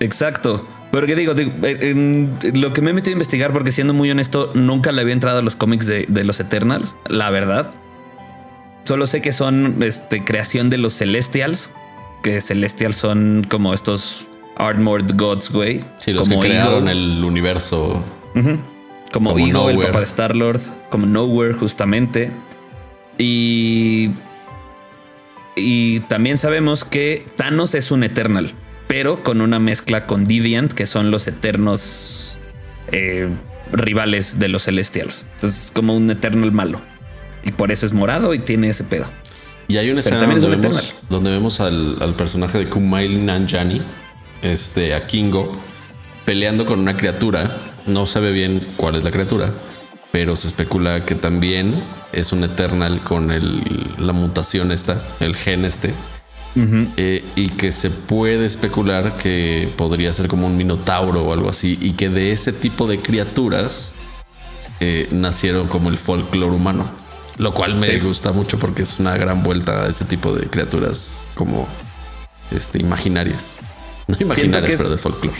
[0.00, 0.66] Exacto.
[0.90, 4.10] Porque digo, digo, en- en lo que me he metido a investigar, porque siendo muy
[4.10, 7.70] honesto, nunca le había entrado a los cómics de, de los Eternals, la verdad.
[8.84, 11.70] Solo sé que son este, creación de los Celestials,
[12.22, 15.84] que Celestials son como estos Armored Gods, güey.
[15.98, 18.02] Sí, los como que crearon Ego, el universo.
[18.32, 18.54] como,
[19.34, 22.30] como Ego, el papá de Star Lord, como Nowhere, justamente.
[23.18, 24.10] Y.
[25.54, 28.52] Y también sabemos que Thanos es un Eternal,
[28.88, 32.38] pero con una mezcla con Deviant, que son los eternos
[32.90, 33.28] eh,
[33.70, 35.24] rivales de los Celestials.
[35.34, 36.80] Entonces, es como un Eternal malo.
[37.44, 39.06] Y por eso es morado y tiene ese pedo.
[39.68, 43.24] Y hay una escena es donde un vemos, donde vemos al, al personaje de Kumail
[43.24, 43.82] Nanjiani,
[44.40, 45.52] este, a Kingo,
[46.24, 47.58] peleando con una criatura.
[47.86, 49.52] No sabe bien cuál es la criatura,
[50.10, 51.74] pero se especula que también
[52.12, 53.62] es un Eternal con el,
[53.98, 55.92] la mutación esta, el gen este.
[56.96, 61.78] Eh, y que se puede especular que podría ser como un minotauro o algo así,
[61.80, 63.92] y que de ese tipo de criaturas
[64.80, 66.88] eh, nacieron como el folclore humano.
[67.38, 71.24] Lo cual me gusta mucho porque es una gran vuelta a ese tipo de criaturas
[71.34, 71.68] como
[72.50, 73.58] este, imaginarias.
[74.08, 75.38] No imaginarias, pero de folclore.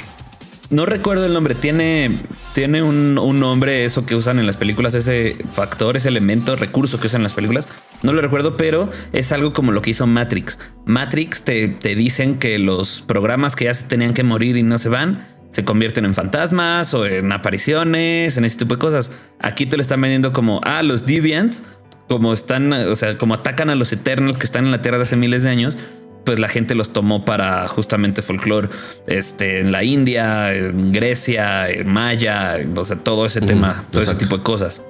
[0.71, 1.55] No recuerdo el nombre.
[1.55, 2.21] Tiene,
[2.53, 7.01] tiene un, un nombre, eso que usan en las películas, ese factor, ese elemento, recurso
[7.01, 7.67] que usan en las películas.
[8.03, 10.59] No lo recuerdo, pero es algo como lo que hizo Matrix.
[10.87, 14.79] Matrix te, te dicen que los programas que ya se tenían que morir y no
[14.79, 19.11] se van, se convierten en fantasmas o en apariciones, en ese tipo de cosas.
[19.41, 21.63] Aquí te lo están vendiendo como, ah, los Deviants,
[22.09, 25.03] como están, o sea, como atacan a los Eternals que están en la Tierra de
[25.03, 25.77] hace miles de años,
[26.25, 28.69] pues la gente los tomó para justamente folclore
[29.07, 34.15] este, en la India, en Grecia, en Maya, o sea, todo ese tema, todo ese
[34.15, 34.83] tipo de cosas.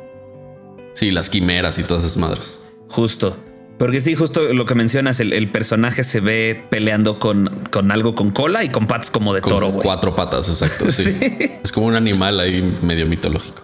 [0.95, 2.59] Sí, las quimeras y todas esas madres.
[2.89, 3.37] Justo.
[3.79, 8.15] Porque sí, justo lo que mencionas, el, el personaje se ve peleando con, con algo
[8.17, 10.87] con cola y con patas como de Con toro, cuatro patas, exacto.
[10.91, 11.17] Sí.
[11.63, 13.63] Es como un animal ahí medio mitológico.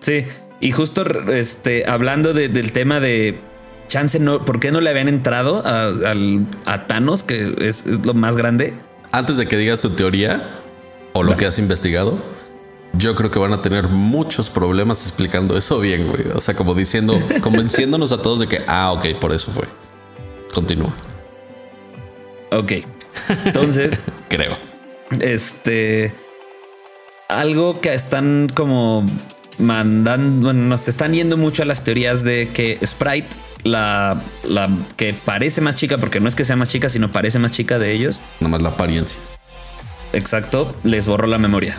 [0.00, 0.24] Sí,
[0.60, 3.38] y justo este, hablando de- del tema de
[3.86, 8.04] chance, no, ¿por qué no le habían entrado a, al- a Thanos, que es, es
[8.04, 8.74] lo más grande?
[9.12, 10.48] Antes de que digas tu teoría
[11.12, 12.16] o lo que has investigado,
[12.94, 16.26] yo creo que van a tener muchos problemas explicando eso bien, güey.
[16.34, 19.64] O sea, como diciendo, convenciéndonos a todos de que, ah, ok, por eso fue.
[20.52, 20.94] Continúa,
[22.50, 22.72] Ok.
[23.46, 24.56] Entonces, creo.
[25.20, 26.14] este.
[27.28, 29.06] Algo que están como
[29.58, 33.28] mandando, bueno, nos están yendo mucho a las teorías de que Sprite,
[33.64, 37.38] la, la que parece más chica, porque no es que sea más chica, sino parece
[37.38, 38.20] más chica de ellos.
[38.40, 39.18] Nada más la apariencia.
[40.12, 41.78] Exacto, les borró la memoria.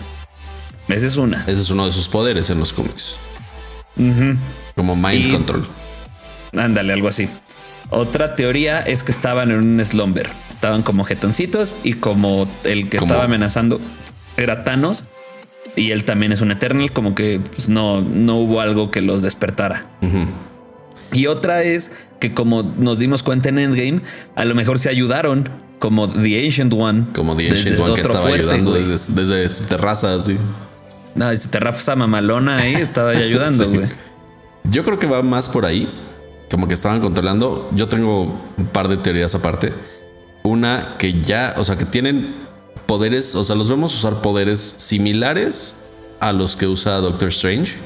[0.88, 1.44] Esa es una.
[1.48, 3.18] Ese es uno de sus poderes en los cómics.
[4.76, 5.68] Como mind Y- control.
[6.56, 7.28] Ándale, algo así.
[7.90, 10.30] Otra teoría es que estaban en un slumber.
[10.52, 13.80] Estaban como jetoncitos y como el que estaba amenazando
[14.38, 15.06] era Thanos
[15.76, 19.22] y él también es un Eternal, como que pues, no, no hubo algo que los
[19.22, 19.90] despertara.
[21.12, 24.02] Y otra es que como nos dimos cuenta en Endgame,
[24.36, 27.08] a lo mejor se ayudaron como The Ancient One.
[27.14, 30.38] Como The Ancient One que estaba fuerte, ayudando desde, desde su terraza, así.
[31.16, 33.70] No, y su terraza mamalona ahí estaba ahí ayudando, Sí.
[33.78, 33.88] güey.
[34.66, 35.88] Yo creo que va más por ahí.
[36.50, 37.70] Como que estaban controlando.
[37.74, 39.74] Yo tengo un par de teorías aparte.
[40.44, 42.36] Una que ya, o sea, que tienen
[42.86, 45.76] poderes, o sea, los vemos usar poderes similares
[46.20, 47.78] a los que usa Doctor Strange.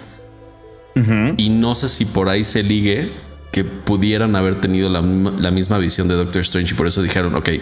[1.37, 3.11] Y no sé si por ahí se ligue
[3.51, 7.03] que pudieran haber tenido la, misma- la misma visión de Doctor Strange y por eso
[7.03, 7.61] dijeron, ok, eh,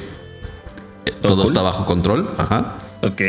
[1.22, 1.48] todo cool.
[1.48, 2.34] está bajo control.
[2.38, 2.78] Ajá.
[3.02, 3.22] Ok.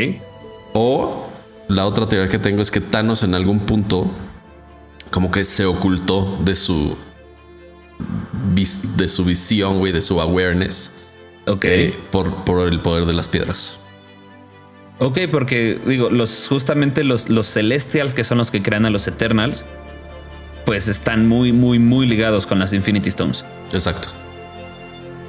[0.74, 1.25] O
[1.68, 4.10] la otra teoría que tengo es que Thanos en algún punto
[5.10, 6.96] como que se ocultó de su
[8.54, 10.92] vis- de su visión, güey, de su awareness
[11.46, 11.64] Ok.
[11.64, 13.78] eh, por, por el poder de las piedras.
[14.98, 19.06] Ok, porque digo, los justamente los, los Celestials, que son los que crean a los
[19.06, 19.66] Eternals,
[20.64, 23.44] pues están muy, muy, muy ligados con las Infinity Stones.
[23.72, 24.08] Exacto.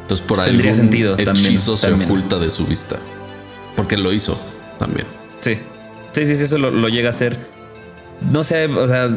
[0.02, 2.10] Entonces por algún tendría sentido también, hechizo se también.
[2.10, 2.98] oculta de su vista.
[3.76, 4.40] Porque lo hizo
[4.80, 5.06] también.
[5.42, 5.60] Sí.
[6.18, 7.38] Sí, sí, sí, eso lo, lo llega a hacer.
[8.34, 9.08] No sé, o sea,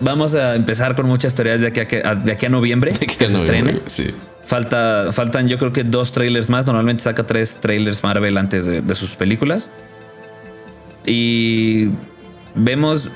[0.00, 2.92] vamos a empezar con muchas teorías de aquí a, que- a- de aquí a noviembre
[3.18, 3.78] que se No, estrene.
[3.86, 4.10] Sí.
[4.44, 6.66] Falta, faltan yo creo que dos trailers más.
[6.66, 9.68] Normalmente saca tres trailers Marvel antes de, de sus películas.
[11.06, 11.88] Y
[12.54, 13.08] vemos,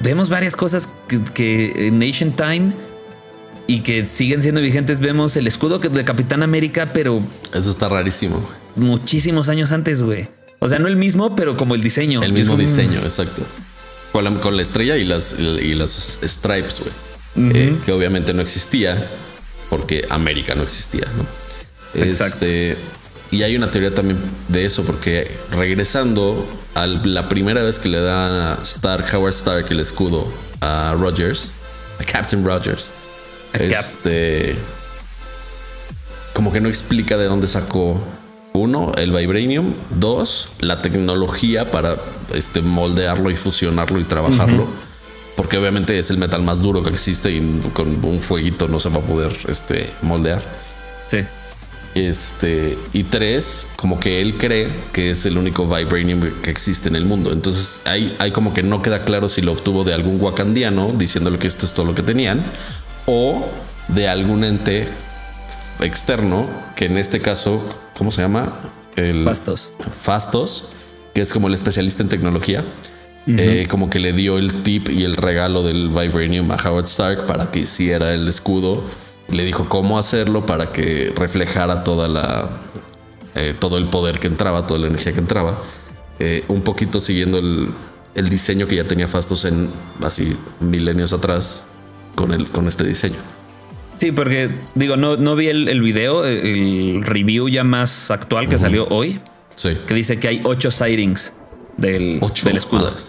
[0.00, 2.72] vemos varias cosas que, que en Nation Time
[3.66, 5.00] y que siguen siendo vigentes.
[5.00, 7.20] Vemos el escudo de Capitán América, pero
[7.52, 8.48] Eso está rarísimo.
[8.76, 10.28] muchísimos años antes, güey.
[10.58, 12.22] O sea, no el mismo, pero como el diseño.
[12.22, 13.42] El mismo diseño, exacto.
[14.12, 17.52] Con la, con la estrella y las, y las stripes, güey.
[17.54, 19.06] Eh, que obviamente no existía
[19.68, 22.02] porque América no existía, ¿no?
[22.02, 22.46] Exacto.
[22.46, 22.78] Este,
[23.30, 28.00] y hay una teoría también de eso, porque regresando a la primera vez que le
[28.00, 31.52] da a Stark, Howard Stark el escudo a Rogers,
[32.00, 32.86] a Captain Rogers,
[33.52, 33.68] A Cap.
[33.68, 34.56] este,
[36.32, 38.00] como que no explica de dónde sacó
[38.56, 41.96] uno, el vibranium, dos, la tecnología para
[42.34, 44.66] este, moldearlo y fusionarlo y trabajarlo.
[45.36, 48.88] Porque obviamente es el metal más duro que existe y con un fueguito no se
[48.88, 50.42] va a poder este, moldear.
[51.06, 51.18] Sí.
[51.94, 56.96] Este, y tres, como que él cree que es el único vibranium que existe en
[56.96, 57.32] el mundo.
[57.32, 61.38] Entonces, hay, hay como que no queda claro si lo obtuvo de algún wakandiano diciéndole
[61.38, 62.44] que esto es todo lo que tenían
[63.06, 63.46] o
[63.88, 64.88] de algún ente
[65.80, 67.62] externo que en este caso,
[67.96, 68.52] ¿cómo se llama?
[68.96, 69.72] El Bastos.
[70.00, 70.70] Fastos,
[71.14, 72.64] que es como el especialista en tecnología.
[73.26, 77.26] eh, como que le dio el tip y el regalo del Vibranium a Howard Stark
[77.26, 78.84] para que hiciera el escudo.
[79.28, 82.48] Le dijo cómo hacerlo para que reflejara toda la
[83.34, 85.58] eh, todo el poder que entraba, toda la energía que entraba.
[86.20, 87.70] Eh, un poquito siguiendo el,
[88.14, 89.70] el diseño que ya tenía Fastos en
[90.02, 91.64] así milenios atrás
[92.14, 93.35] con el con este diseño.
[93.98, 98.58] Sí, porque digo, no, no vi el, el video, el review ya más actual que
[98.58, 99.20] salió hoy,
[99.54, 99.70] Sí.
[99.86, 101.32] que dice que hay ocho sightings
[101.78, 102.46] del, Ocho.
[102.46, 102.92] del escudo.
[102.94, 103.00] Ah.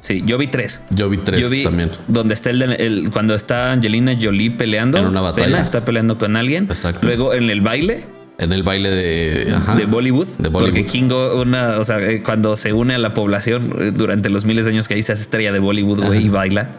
[0.00, 0.82] Sí, yo vi tres.
[0.90, 1.90] Yo vi tres yo vi también.
[2.08, 5.58] donde está el, cuando está Angelina Jolie peleando En una batalla.
[5.58, 6.64] Está peleando con alguien.
[6.64, 7.06] Exacto.
[7.06, 8.04] Luego en el baile
[8.36, 10.84] En el baile de, ajá, de Bollywood, De porque.
[10.84, 14.66] Kingo, una, o sea, eh, cuando se une a la población eh, durante los miles
[14.66, 16.72] de años que ahí se hace estrella de Bollywood, güey, y baila.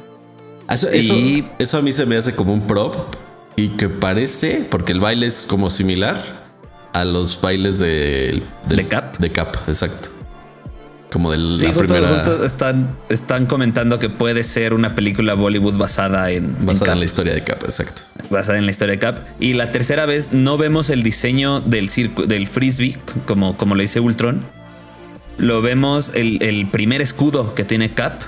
[0.69, 2.95] Eso, eso, Y- eso a mí se me hace como un prop
[3.55, 6.45] y que parece, porque el baile es como similar
[6.93, 9.17] a los bailes de, del- ¿De Cap?
[9.17, 10.09] De Cap, exacto.
[11.11, 15.33] Como de la Sí, justo, primera justo están, están comentando que puede ser una película
[15.33, 18.01] Bollywood basada en, basada en la historia de Cap, exacto.
[18.29, 19.19] basada en la historia de Cap.
[19.39, 23.83] Y la tercera vez no vemos el diseño del circo, del frisbee, como, como le
[23.83, 24.41] dice Ultron.
[25.37, 28.21] Lo vemos el, el primer escudo que tiene Cap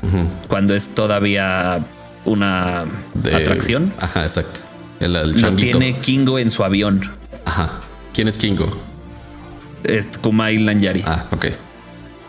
[0.47, 1.79] cuando es todavía
[2.25, 2.85] una
[3.15, 3.93] De- atracción.
[3.99, 4.61] Ajá, exacto.
[4.99, 7.12] El, el Lo tiene Kingo en su avión.
[7.45, 7.81] Ajá.
[8.13, 8.69] ¿Quién es Kingo?
[9.83, 11.03] Es Kumail Nanjiani.
[11.05, 11.45] Ah, ok.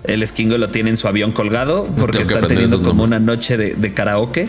[0.05, 3.07] El Skingo lo tiene en su avión colgado porque está teniendo como nombres.
[3.07, 4.49] una noche de, de karaoke.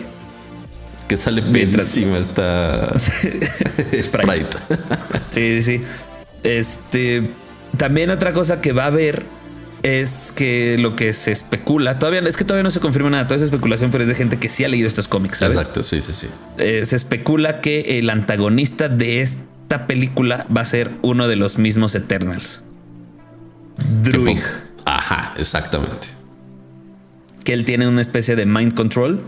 [1.08, 4.56] Que sale pedísima esta Sprite.
[5.30, 5.84] Sí, sí, sí.
[6.44, 7.30] Este.
[7.76, 9.24] También otra cosa que va a haber
[9.82, 13.36] es que lo que se especula, todavía es que todavía no se confirma nada, toda
[13.36, 15.42] esa especulación, pero es de gente que sí ha leído estos cómics.
[15.42, 16.26] Exacto, sí, sí, sí.
[16.58, 21.58] Eh, se especula que el antagonista de esta película va a ser uno de los
[21.58, 22.62] mismos Eternals.
[24.02, 24.40] Druig.
[24.84, 26.08] Ajá, exactamente.
[27.44, 29.22] Que él tiene una especie de mind control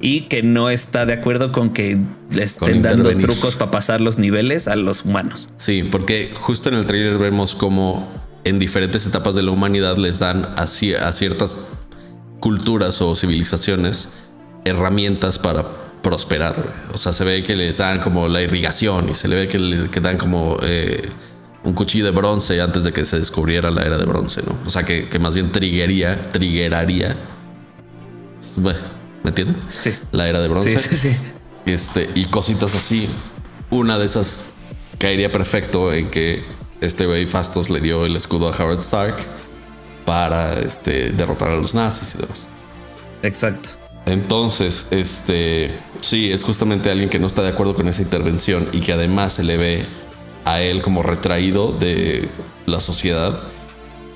[0.00, 1.98] y que no está de acuerdo con que
[2.30, 5.48] le estén dando trucos para pasar los niveles a los humanos.
[5.56, 8.08] Sí, porque justo en el trailer vemos como
[8.44, 11.56] en diferentes etapas de la humanidad les dan a, ciertas
[12.40, 14.10] culturas o civilizaciones
[14.64, 15.64] herramientas para
[16.02, 16.88] prosperar.
[16.92, 19.58] O sea, se ve que les dan como la irrigación y se le ve que
[19.58, 21.08] le dan como eh,
[21.64, 24.56] un cuchillo de bronce antes de que se descubriera la era de bronce, ¿no?
[24.64, 27.16] O sea, que, más bien triggería, triggeraría.
[28.56, 28.74] ¿Me
[29.24, 29.56] entienden?
[29.82, 29.92] Sí.
[30.12, 30.78] La era de bronce.
[30.78, 31.16] Sí, sí, sí.
[31.66, 33.08] Este, y cositas así.
[33.70, 34.44] Una de esas
[34.98, 36.42] caería perfecto en que
[36.80, 39.16] este güey Fastos le dio el escudo a Howard Stark
[40.04, 42.48] para este, derrotar a los nazis y demás.
[43.22, 43.70] Exacto.
[44.06, 48.80] Entonces, este, sí, es justamente alguien que no está de acuerdo con esa intervención y
[48.80, 49.84] que además se le ve
[50.44, 52.28] a él como retraído de
[52.64, 53.42] la sociedad,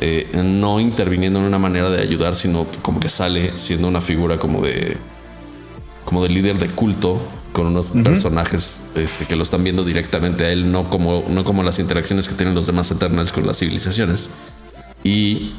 [0.00, 4.38] eh, no interviniendo en una manera de ayudar, sino como que sale siendo una figura
[4.38, 4.96] como de,
[6.06, 7.20] como de líder de culto
[7.52, 11.62] con unos personajes este, que lo están viendo directamente a él, no como, no como
[11.62, 14.30] las interacciones que tienen los demás Eternals con las civilizaciones.
[15.04, 15.54] Y,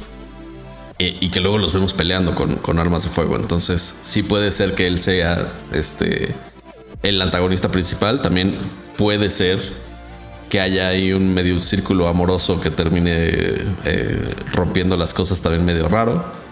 [0.98, 3.36] eh, y que luego los vemos peleando con, armas de fuego.
[3.36, 6.34] Entonces, sí puede ser que él sea este,
[7.02, 8.20] el antagonista principal.
[8.20, 8.56] También
[8.96, 9.60] puede ser
[10.48, 13.12] que haya ahí un medio círculo amoroso que termine
[13.84, 16.43] eh, rompiendo las cosas también medio raro.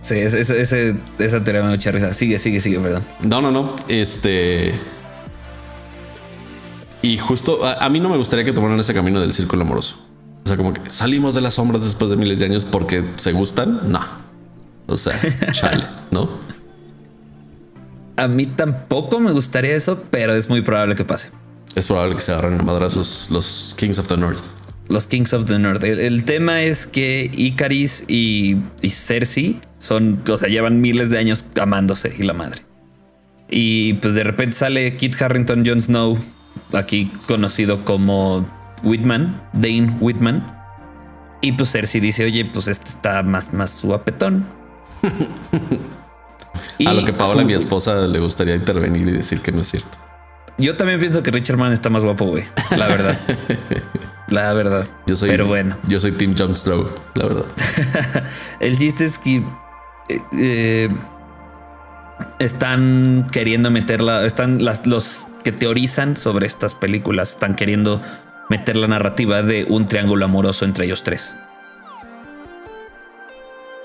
[0.00, 2.12] Sí, ese, esa teoría me mucha risa.
[2.12, 3.04] Sigue, sigue, sigue, perdón.
[3.22, 3.76] No, no, no.
[3.88, 4.74] Este.
[7.02, 9.96] Y justo a, mí no me gustaría que tomaran ese camino del círculo amoroso.
[10.44, 13.32] O sea, como que salimos de las sombras después de miles de años porque se
[13.32, 13.80] gustan.
[13.90, 14.00] No.
[14.86, 15.18] O sea,
[15.52, 16.28] chale, ¿no?
[18.16, 21.30] A mí tampoco me gustaría eso, pero es muy probable que pase.
[21.74, 24.42] Es probable que se agarren a madrazos los Kings of the North.
[24.88, 25.82] Los Kings of the North.
[25.82, 31.46] El, tema es que Icaris y, y, Cersei son, o sea, llevan miles de años
[31.60, 32.62] amándose y la madre.
[33.48, 36.18] Y pues de repente sale Kit Harrington Jon Snow,
[36.72, 38.48] aquí conocido como
[38.82, 40.46] Whitman, Dane Whitman.
[41.40, 44.46] Y pues Cersei dice, oye, pues este está más, más guapetón.
[46.86, 49.98] a lo que Paola, mi esposa, le gustaría intervenir y decir que no es cierto.
[50.58, 52.44] Yo también pienso que Richard Mann está más guapo, güey.
[52.76, 53.18] La verdad.
[54.28, 54.86] La verdad.
[55.06, 55.76] Yo soy, Pero bueno.
[55.86, 57.44] Yo soy Snow, la verdad.
[58.60, 59.42] el chiste es que
[60.38, 60.88] eh,
[62.38, 64.26] están queriendo meterla.
[64.26, 67.30] Están las, los que teorizan sobre estas películas.
[67.30, 68.02] Están queriendo
[68.48, 71.34] meter la narrativa de un triángulo amoroso entre ellos tres.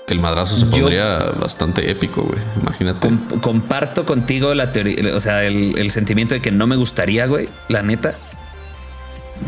[0.06, 2.40] Que el madrazo se pondría bastante épico, güey.
[2.60, 3.08] Imagínate.
[3.40, 7.82] comparto contigo la teoría, o sea, el, sentimiento de que no me gustaría, güey, la
[7.82, 8.16] neta.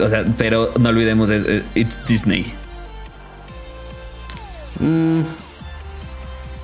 [0.00, 2.52] O sea, pero no olvidemos, es, it's Disney.
[4.80, 5.20] Mm,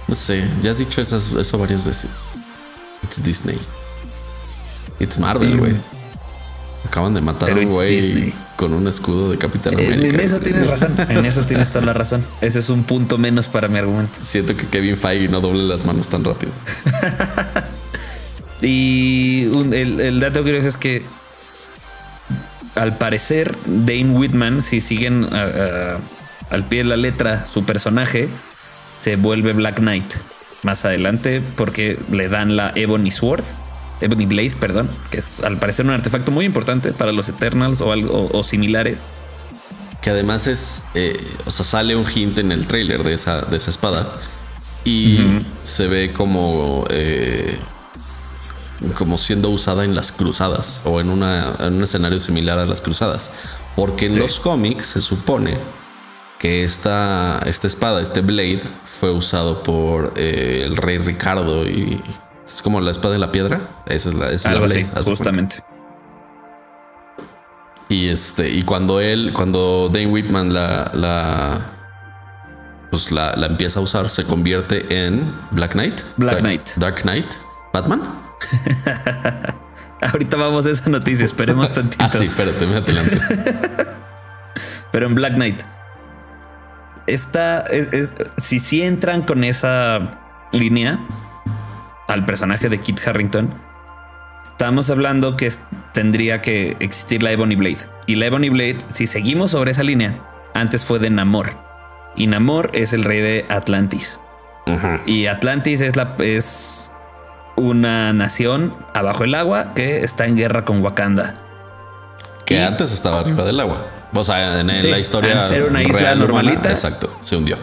[0.08, 2.10] no sé, ya has dicho eso varias veces.
[3.04, 3.58] It's Disney.
[4.98, 5.74] It's Marvel, güey.
[6.86, 10.16] Acaban de matar a un güey con un escudo de Capitán América.
[10.16, 10.94] En eso tienes razón.
[11.08, 12.24] En eso tienes toda la razón.
[12.40, 14.18] Ese es un punto menos para mi argumento.
[14.20, 16.52] Siento que Kevin Feige no doble las manos tan rápido.
[18.62, 21.02] y el, dato curioso es que
[22.80, 28.28] al parecer Dane Whitman, si siguen al pie de la letra su personaje,
[28.98, 30.14] se vuelve Black Knight
[30.62, 33.44] más adelante porque le dan la Ebony Sword
[34.00, 37.92] Ebony Blade, perdón, que es al parecer un artefacto muy importante para los Eternals o
[37.92, 39.04] algo o, similares.
[40.00, 41.12] Que además es, eh,
[41.44, 44.10] o sea, sale un hint en el trailer de esa, de esa espada
[44.84, 45.18] y
[45.62, 47.58] se ve como, eh,
[48.96, 52.80] como siendo usada en las cruzadas o en, una, en un escenario similar a las
[52.80, 53.30] cruzadas.
[53.76, 55.58] Porque en los cómics se supone
[56.38, 58.62] que esta, esta espada, este blade,
[58.98, 62.00] fue usado por eh, el rey Ricardo y
[62.44, 63.60] es como la espada de la piedra.
[63.86, 65.62] Esa es la, esa justamente.
[67.88, 71.60] Y este, y cuando él, cuando Dane Whitman la, la,
[72.90, 76.00] pues la, empieza a usar, se convierte en Black Knight.
[76.16, 76.70] Black Knight.
[76.76, 77.34] Dark Knight.
[77.72, 78.19] Batman.
[80.00, 82.02] Ahorita vamos a esa noticia, esperemos tantito.
[82.04, 83.20] ah, sí, espérate, me adelante.
[84.92, 85.62] Pero en Black Knight.
[87.06, 90.20] Esta es, si sí entran con esa
[90.52, 91.00] línea,
[92.08, 93.52] al personaje de Kit Harrington,
[94.44, 95.52] estamos hablando que
[95.92, 97.78] tendría que existir la Ebony Blade.
[98.06, 100.20] Y la Ebony Blade, si seguimos sobre esa línea,
[100.54, 101.56] antes fue de Namor.
[102.16, 104.20] Y Namor es el rey de Atlantis.
[105.06, 106.92] Y Atlantis es la es
[107.60, 111.34] una nación abajo el agua que está en guerra con Wakanda.
[112.44, 113.78] Que antes estaba arriba del agua.
[114.12, 115.40] O sea, en, la historia.
[115.40, 116.70] Ser una isla normalita.
[116.70, 117.56] exacto, se hundió.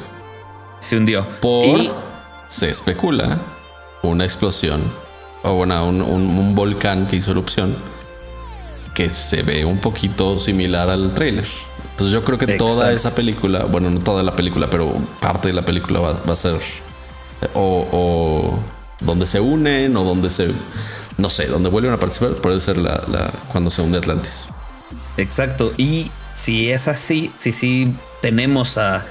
[0.80, 1.28] Se hundió.
[1.42, 2.08] Por
[2.48, 3.38] se especula
[4.04, 4.82] una explosión
[5.44, 7.76] o bueno, un, volcán que hizo erupción
[8.94, 11.46] que se ve un poquito similar al trailer.
[11.92, 15.54] Entonces yo creo que toda esa película, bueno, no toda la película, pero parte de
[15.54, 16.60] la película va, a ser
[17.54, 18.58] o,
[19.00, 20.50] donde se unen o donde se,
[21.18, 24.48] no sé, donde vuelven a participar, puede ser la, cuando se hunde Atlantis.
[25.18, 25.74] Exacto.
[25.78, 29.06] Y si es así, si sí tenemos a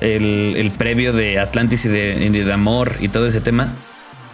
[0.00, 3.72] el, previo de Atlantis y de, de, Amor y todo ese tema,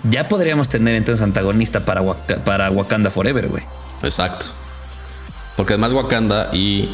[0.05, 2.03] ya podríamos tener entonces antagonista para,
[2.45, 3.65] para Wakanda Forever, güey.
[4.03, 4.47] Exacto.
[5.57, 6.89] Porque además Wakanda y,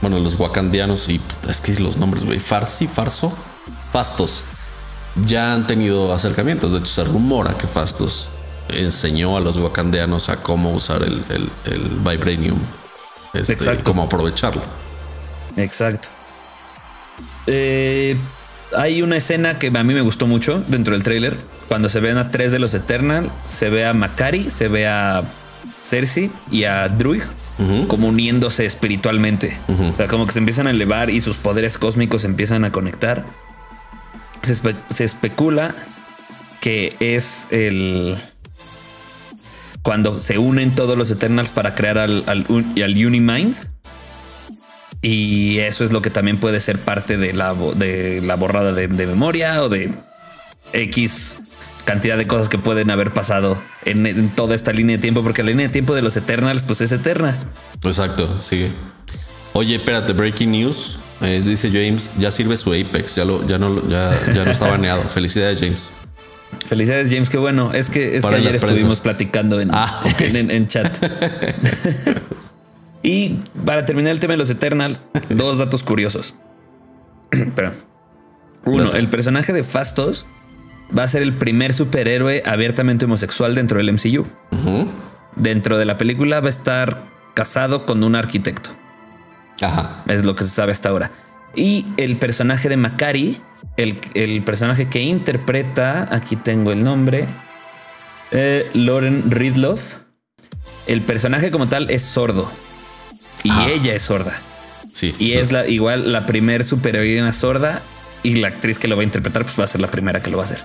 [0.00, 3.36] bueno, los wakandianos y es que los nombres, güey, Farsi, Farso,
[3.92, 4.44] Fastos,
[5.24, 6.72] ya han tenido acercamientos.
[6.72, 8.28] De hecho, se rumora que Fastos
[8.68, 11.22] enseñó a los wakandianos a cómo usar el,
[11.64, 12.58] el, Vibranium,
[13.32, 14.62] este, cómo aprovecharlo.
[15.56, 16.08] Exacto.
[17.46, 18.16] Eh,
[18.76, 21.36] hay una escena que a mí me gustó mucho dentro del tráiler.
[21.68, 25.22] Cuando se ven a tres de los Eternal, se ve a Makari, se ve a
[25.82, 27.22] Cersei y a Druig
[27.88, 29.58] como uniéndose espiritualmente.
[29.68, 32.72] O sea, como que se empiezan a elevar y sus poderes cósmicos se empiezan a
[32.72, 33.24] conectar.
[34.42, 35.74] Se, especula
[36.60, 38.16] que es el.
[39.82, 43.54] Cuando se unen todos los Eternals para crear al, al, Unimind
[45.02, 48.88] y eso es lo que también puede ser parte de la, de la borrada de,
[48.88, 49.92] memoria o de
[50.72, 51.36] X
[51.84, 55.50] cantidad de cosas que pueden haber pasado en, toda esta línea de tiempo, porque la
[55.50, 57.36] línea de tiempo de los Eternals, pues es eterna.
[57.84, 58.72] Exacto, sigue.
[59.52, 60.98] Oye, espérate, breaking news.
[61.22, 64.66] Eh, dice James, ya sirve su Apex, ya, lo, ya, no, ya, ya no está
[64.70, 65.02] baneado.
[65.08, 65.92] Felicidades, James.
[66.68, 67.30] Felicidades, James.
[67.30, 67.72] Qué bueno.
[67.72, 70.92] Es que, es que ayer estuvimos platicando en, ah, en, en chat.
[73.06, 76.34] Y para terminar el tema de los Eternals, dos datos curiosos.
[77.54, 77.72] Pero
[78.64, 80.26] uno, el personaje de Fastos
[80.96, 84.26] va a ser el primer superhéroe abiertamente homosexual dentro del MCU.
[85.36, 87.04] Dentro de la película va a estar
[87.34, 88.70] casado con un arquitecto.
[89.60, 90.02] Ajá.
[90.06, 91.10] Es lo que se sabe hasta ahora.
[91.54, 93.40] Y el personaje de Macari,
[93.76, 97.26] el, personaje que interpreta, aquí tengo el nombre,
[98.30, 99.96] eh, Lauren Ridloff.
[100.86, 102.50] El personaje como tal es sordo.
[103.42, 104.38] Y ella es sorda.
[104.92, 105.14] Sí.
[105.18, 107.82] Y es la, igual la primer superheroína sorda
[108.22, 110.30] y la actriz que lo va a interpretar pues va a ser la primera que
[110.30, 110.60] lo va a hacer.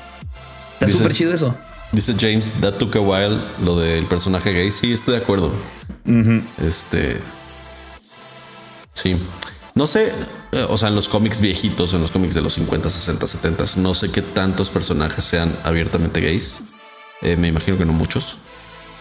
[0.74, 1.56] Está súper chido eso.
[1.92, 4.72] Dice James, that took a while, lo del personaje gay.
[4.72, 5.54] Sí, estoy de acuerdo.
[6.66, 7.20] Este.
[9.02, 9.18] Sí.
[9.74, 10.14] No sé,
[10.52, 13.66] eh, o sea, en los cómics viejitos, en los cómics de los 50, 60, 70,
[13.78, 16.58] no sé qué tantos personajes sean abiertamente gays.
[17.22, 18.38] Eh, me imagino que no muchos.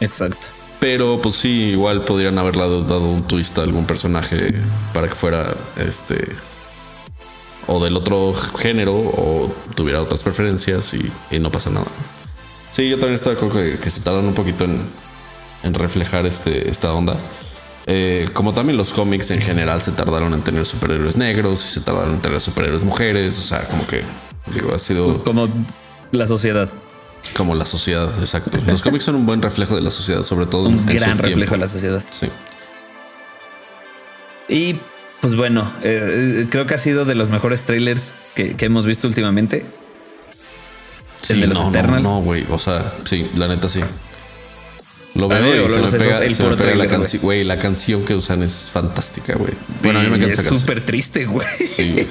[0.01, 0.47] Exacto.
[0.79, 4.55] Pero pues sí, igual podrían haberle dado un twist a algún personaje
[4.95, 6.29] para que fuera este
[7.67, 11.87] o del otro género o tuviera otras preferencias y, no pasa nada.
[12.71, 16.93] Sí, yo también estoy de acuerdo que, se tardan un poquito en, reflejar este, esta
[16.95, 17.17] onda.
[17.93, 21.81] Eh, como también los cómics en general se tardaron en tener superhéroes negros y se
[21.81, 23.37] tardaron en tener superhéroes mujeres.
[23.37, 24.05] O sea, como que
[24.55, 25.49] digo, ha sido como
[26.13, 26.69] la sociedad.
[27.37, 28.57] Como la sociedad, exacto.
[28.65, 31.59] Los cómics son un buen reflejo de la sociedad, sobre todo un gran reflejo de
[31.59, 32.05] la sociedad.
[32.13, 32.29] Sí.
[34.49, 34.77] Y
[35.21, 39.67] pues bueno, eh, creo que ha sido de los mejores trailers que, hemos visto últimamente.
[41.23, 42.05] Sí, el de los no, Eternals.
[42.05, 42.47] No, güey.
[42.51, 43.81] o sea, sí, la neta sí.
[45.21, 47.23] Lo veo y se, me pega, la canción.
[47.23, 49.53] Güey, la canción que usan es fantástica, güey.
[49.83, 51.47] Bueno, a mí me encanta Es súper triste, güey.
[51.59, 52.09] Sí,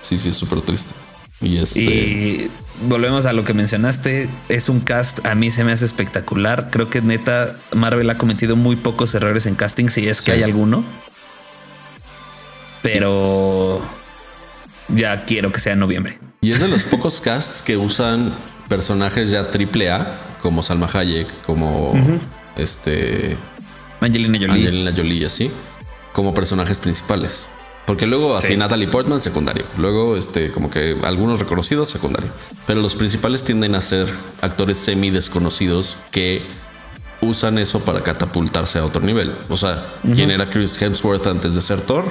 [0.00, 0.92] sí, sí, es súper triste.
[1.40, 1.80] Y, este...
[1.80, 2.50] y
[2.88, 4.28] volvemos a lo que mencionaste.
[4.48, 6.68] Es un cast, a mí se me hace espectacular.
[6.70, 10.42] Creo que neta, Marvel ha cometido muy pocos errores en casting, si es que hay
[10.42, 10.84] alguno.
[12.82, 13.82] Pero
[14.88, 16.18] ya quiero que sea en noviembre.
[16.40, 18.32] Y es de los pocos casts que usan
[18.68, 21.94] personajes ya triple A, como Salma Hayek, como
[22.54, 23.34] este
[23.98, 24.52] Angelina Jolie.
[24.52, 25.50] Angelina Jolie, así,
[26.12, 27.48] como personajes principales.
[27.86, 29.64] Porque luego así Natalie Portman, secundario.
[29.78, 32.30] Luego, este, como que algunos reconocidos, secundario.
[32.66, 34.06] Pero los principales tienden a ser
[34.42, 36.42] actores semi desconocidos que
[37.22, 39.32] usan eso para catapultarse a otro nivel.
[39.48, 39.82] O sea,
[40.14, 42.04] ¿quién era Chris Hemsworth antes de ser Thor?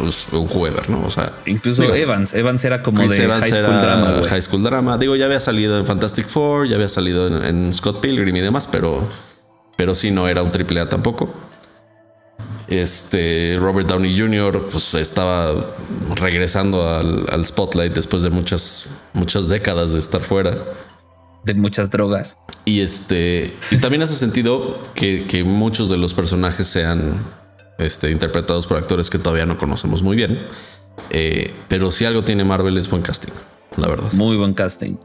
[0.00, 1.02] Pues un jugador, ¿no?
[1.04, 2.32] O sea, incluso Evans.
[2.32, 4.22] Evans era como de high school drama.
[4.26, 4.96] High school drama.
[4.96, 8.40] Digo, ya había salido en Fantastic Four, ya había salido en, en Scott Pilgrim y
[8.40, 9.06] demás, pero,
[9.76, 11.34] pero sí no era un triple A tampoco.
[12.68, 14.68] Este Robert Downey Jr.
[14.70, 15.66] pues estaba
[16.14, 20.56] regresando al, al spotlight después de muchas, muchas décadas de estar fuera.
[21.44, 22.38] De muchas drogas.
[22.64, 27.18] Y este, y también hace sentido que, que muchos de los personajes sean
[27.80, 30.46] este, interpretados por actores que todavía no conocemos muy bien.
[31.10, 33.32] Eh, pero si algo tiene Marvel es buen casting,
[33.76, 34.12] la verdad.
[34.12, 34.96] Muy buen casting.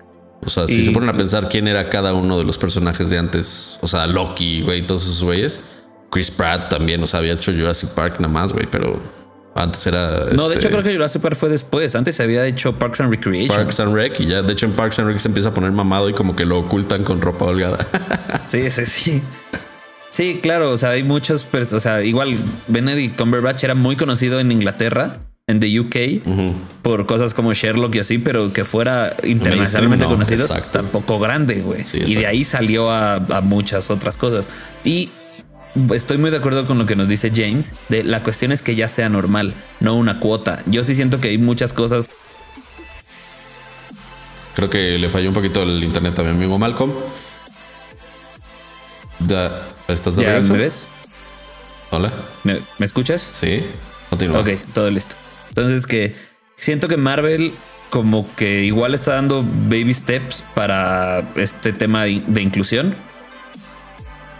[0.46, 3.10] O sea, si Y- se ponen a pensar quién era cada uno de los personajes
[3.10, 5.62] de antes, o sea, Loki, güey, todos esos güeyes.
[6.12, 9.00] Chris Pratt también, o sea, había hecho Jurassic Park nada más, güey, pero
[9.56, 10.12] antes era.
[10.34, 11.96] No, de este, hecho creo que Jurassic Park fue después.
[11.96, 13.56] Antes se había hecho Parks and Recreation.
[13.58, 15.72] Parks and Rec y ya, de hecho, en Parks and Rec se empieza a poner
[15.72, 17.78] mamado y como que lo ocultan con ropa holgada.
[18.48, 19.24] Sí, sí, sí.
[20.16, 20.72] Sí, claro.
[20.72, 21.46] O sea, hay muchos.
[21.74, 22.38] O sea, igual
[22.68, 26.24] Benedict Cumberbatch era muy conocido en Inglaterra, en the UK,
[26.82, 30.72] por cosas como Sherlock y así, pero que fuera internacionalmente no, conocido, exacto.
[30.72, 31.84] tampoco grande, güey.
[31.84, 34.46] Sí, y de ahí salió a, a muchas otras cosas.
[34.86, 35.10] Y
[35.94, 37.74] estoy muy de acuerdo con lo que nos dice James.
[37.90, 40.64] De la cuestión es que ya sea normal, no una cuota.
[40.66, 42.10] Yo sí siento que hay muchas cosas.
[44.56, 46.94] Creo que le falló un poquito el internet a mi amigo Malcolm.
[49.20, 50.54] Da- ¿Estás de ¿Ya regreso?
[50.54, 50.86] me ves?
[51.92, 52.12] Hola.
[52.44, 53.28] ¿Me, me escuchas?
[53.32, 53.62] Sí.
[54.10, 54.40] Continúa.
[54.40, 55.16] Ok, todo listo.
[55.50, 56.16] Entonces que
[56.56, 57.54] siento que Marvel
[57.90, 62.96] como que igual está dando baby steps para este tema de inclusión.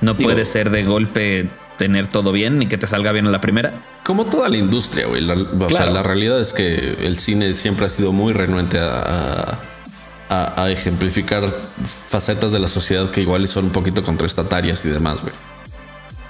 [0.02, 3.30] No Digo- puede ser de golpe tener todo bien ni que te salga bien a
[3.30, 3.74] la primera.
[4.04, 5.22] Como toda la industria, güey.
[5.22, 9.00] La- O sea, la realidad es que el cine siempre ha sido muy renuente a,
[9.00, 9.60] a-
[10.30, 11.44] a- a ejemplificar
[12.10, 15.34] facetas de la sociedad que igual son un poquito contraestatarias y demás, güey.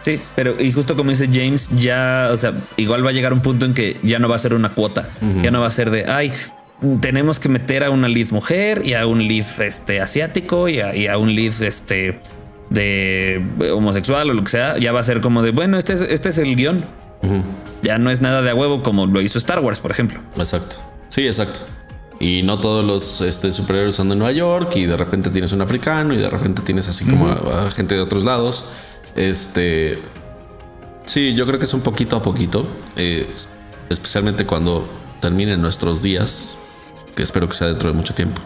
[0.02, 3.42] Sí, pero y justo como dice James, ya, o sea, igual va a llegar un
[3.42, 5.10] punto en que ya no va a ser una cuota,
[5.42, 6.32] ya no va a ser de, ay,
[7.02, 10.96] tenemos que meter a una lead mujer y a un lead este asiático y a,
[10.96, 12.20] y a un lead este
[12.70, 13.42] de
[13.74, 16.30] homosexual o lo que sea, ya va a ser como de, bueno, este es, este
[16.30, 16.84] es el guion.
[17.82, 20.20] Ya no es nada de a huevo como lo hizo Star Wars, por ejemplo.
[20.38, 20.76] Exacto.
[21.10, 21.62] Sí, exacto.
[22.20, 25.62] Y no todos los este, superhéroes son de Nueva York y de repente tienes un
[25.62, 28.66] africano y de repente tienes así como a, a gente de otros lados.
[29.16, 30.02] Este.
[31.06, 32.68] Sí, yo creo que es un poquito a poquito.
[32.96, 33.28] eh,
[33.90, 34.88] especialmente cuando
[35.20, 36.56] terminen nuestros días,
[37.16, 38.42] que espero que sea dentro de mucho tiempo.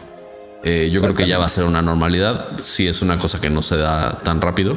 [0.64, 2.60] Eh, yo creo que ya va a ser una normalidad.
[2.62, 4.76] Sí, es una cosa que no se da tan rápido.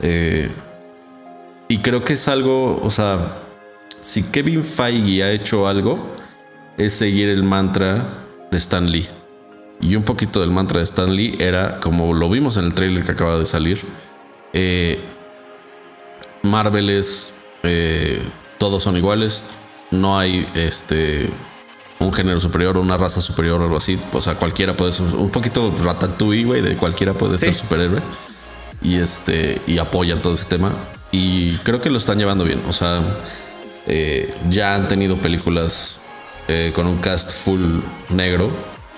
[0.00, 0.50] Eh,
[1.68, 3.18] y creo que es algo, o sea,
[4.00, 6.16] si Kevin Feige ha hecho algo,
[6.80, 9.06] es seguir el mantra de Stan Lee.
[9.82, 13.04] Y un poquito del mantra de Stan Lee era, como lo vimos en el trailer
[13.04, 13.80] que acaba de salir,
[14.54, 14.98] eh,
[16.42, 18.22] Marvel es, eh,
[18.58, 19.46] todos son iguales,
[19.90, 21.28] no hay este
[21.98, 24.00] un género superior una raza superior o algo así.
[24.12, 28.00] O sea, cualquiera puede ser un poquito ratatouille, güey, de cualquiera puede ser superhéroe.
[28.82, 30.72] Y este, y apoyan todo ese tema.
[31.12, 32.62] Y creo que lo están llevando bien.
[32.66, 33.02] O sea,
[33.86, 35.99] eh, ya han tenido películas
[36.50, 37.62] eh, con un cast full
[38.08, 38.50] negro,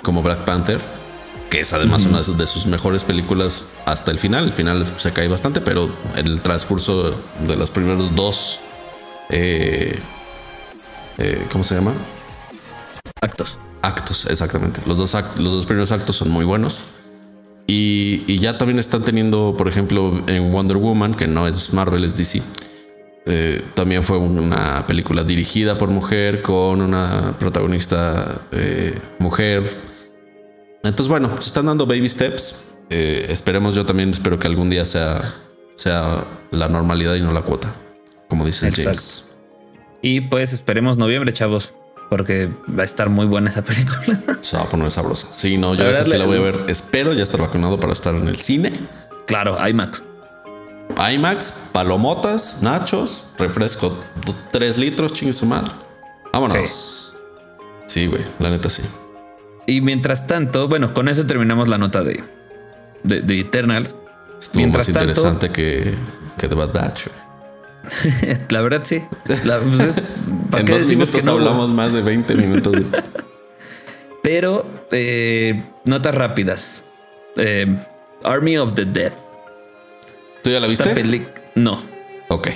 [0.02, 0.80] como Black Panther,
[1.50, 4.44] que es además una de sus mejores películas hasta el final.
[4.44, 7.14] El final se cae bastante, pero en el transcurso
[7.46, 8.60] de los primeros dos,
[9.28, 9.98] eh,
[11.18, 11.92] eh, ¿cómo se llama?
[13.20, 13.58] Actos.
[13.82, 14.80] Actos, exactamente.
[14.86, 16.80] Los dos, act- los dos primeros actos son muy buenos.
[17.66, 22.04] Y, y ya también están teniendo, por ejemplo, en Wonder Woman, que no es Marvel,
[22.04, 22.42] es DC.
[23.26, 29.62] Eh, también fue una película dirigida por mujer, con una protagonista eh, mujer.
[30.82, 32.64] Entonces, bueno, se están dando baby steps.
[32.90, 35.20] Eh, esperemos, yo también espero que algún día sea,
[35.76, 37.72] sea la normalidad y no la cuota,
[38.28, 38.90] como dice Exacto.
[38.90, 39.24] James.
[40.02, 41.72] Y pues esperemos noviembre, chavos,
[42.10, 44.18] porque va a estar muy buena esa película.
[44.40, 45.28] Se va a poner sabrosa.
[45.32, 46.64] Sí, no, yo La esa sí la voy a ver.
[46.68, 48.72] Espero ya estar vacunado para estar en el cine.
[49.26, 50.02] claro, IMAX.
[51.12, 53.96] IMAX, palomotas, nachos, refresco,
[54.52, 55.72] 3 litros, chingue su madre.
[56.32, 57.14] Vámonos.
[57.86, 58.82] Sí, güey, la neta sí.
[59.66, 62.22] Y mientras tanto, bueno, con eso terminamos la nota de,
[63.04, 63.94] de, de Eternals.
[64.40, 65.94] Estuvo Mientras más tanto- interesante que,
[66.38, 67.06] que The Bad Batch.
[68.50, 69.02] la verdad, sí.
[69.44, 70.02] La- pues es-
[70.50, 71.32] ¿Para En qué dos decimos minutos que no?
[71.32, 72.72] hablamos más de 20 minutos.
[72.72, 73.02] de-
[74.22, 76.82] Pero eh, notas rápidas.
[77.36, 77.76] Eh,
[78.24, 79.12] Army of the Dead.
[80.42, 81.26] ¿Tú ya la viste?
[81.54, 81.82] no.
[82.28, 82.48] Ok.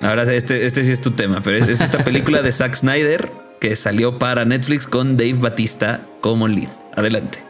[0.00, 3.30] Ahora este, este sí es tu tema, pero es, es esta película de Zack Snyder
[3.60, 6.68] que salió para Netflix con Dave Batista como lead.
[6.96, 7.44] Adelante.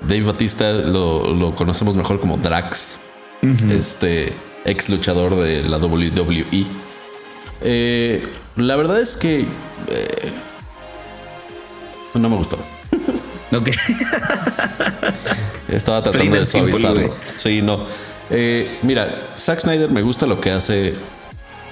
[0.00, 3.00] Dave Batista lo, lo conocemos mejor como Drax,
[3.68, 4.32] este
[4.64, 6.66] ex luchador de la WWE.
[7.62, 8.22] Eh,
[8.56, 9.46] la verdad es que eh,
[12.14, 12.58] no me gustó.
[13.52, 13.70] Ok.
[15.68, 17.16] Estaba tratando de simple, suavizarlo.
[17.36, 17.86] Sí, no.
[18.30, 20.94] Eh, mira, Zack Snyder me gusta lo que hace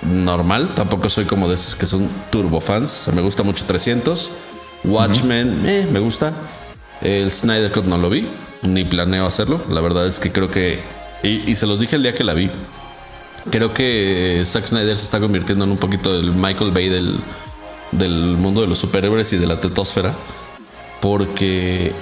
[0.03, 0.71] normal.
[0.75, 2.93] Tampoco soy como de esos que son turbo fans.
[2.93, 4.31] O sea, me gusta mucho 300.
[4.85, 6.33] Watchmen, eh, me gusta.
[7.03, 8.27] El Snyder Cut no lo vi,
[8.63, 9.61] ni planeo hacerlo.
[9.69, 10.81] La verdad es que creo que.
[11.23, 12.51] Y, se los dije el día que la vi.
[13.51, 17.17] Creo que Zack Snyder se está convirtiendo en un poquito el Michael Bay del,
[17.93, 20.15] del mundo de los superhéroes y de la tetosfera.
[21.01, 21.93] Porque,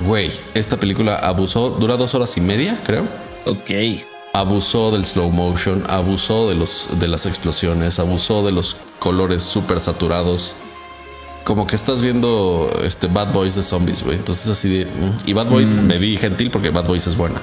[0.00, 3.06] güey, esta película abusó, dura dos horas y media, creo.
[3.46, 3.70] Ok.
[4.32, 9.80] Abusó del slow motion, abusó de, los, de las explosiones, abusó de los colores súper
[9.80, 10.54] saturados
[11.44, 14.16] como que estás viendo este Bad Boys de zombies, güey.
[14.16, 14.84] Entonces así de...
[14.84, 15.86] Mm, y Bad Boys mm.
[15.86, 17.40] me vi gentil porque Bad Boys es buena.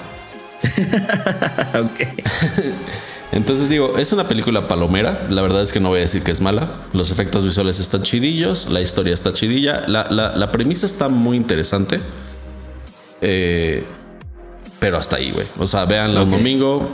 [1.83, 2.07] ok.
[3.31, 5.27] Entonces digo, es una película palomera.
[5.29, 6.69] La verdad es que no voy a decir que es mala.
[6.93, 8.69] Los efectos visuales están chidillos.
[8.69, 9.83] La historia está chidilla.
[9.87, 11.99] La, premisa está muy interesante.
[13.21, 13.83] Eh,
[14.79, 15.47] pero hasta ahí, güey.
[15.57, 16.87] O sea, véanla un domingo.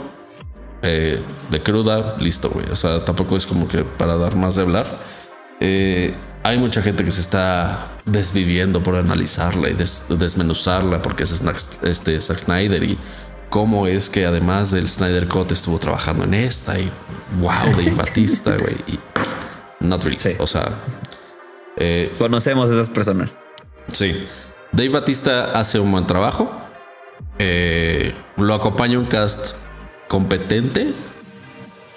[0.82, 1.18] Eh,
[1.50, 2.66] de cruda, listo, güey.
[2.70, 4.86] O sea, tampoco es como que para dar más de hablar.
[5.60, 9.76] Eh, hay mucha gente que se está desviviendo por analizarla y
[10.10, 11.42] desmenuzarla porque es
[11.82, 12.98] este Zack Snyder y
[13.48, 16.90] cómo es que además del Snyder Cut estuvo trabajando en esta y
[17.40, 18.76] wow, Dave Batista, güey.
[18.86, 18.98] Y
[19.80, 20.36] not really.
[20.38, 20.70] O sea,
[21.76, 23.32] eh, conocemos a esas personas.
[23.90, 24.26] Sí,
[24.72, 26.63] Dave Batista hace un buen trabajo.
[27.38, 29.54] Eh, lo acompaña un cast
[30.08, 30.92] competente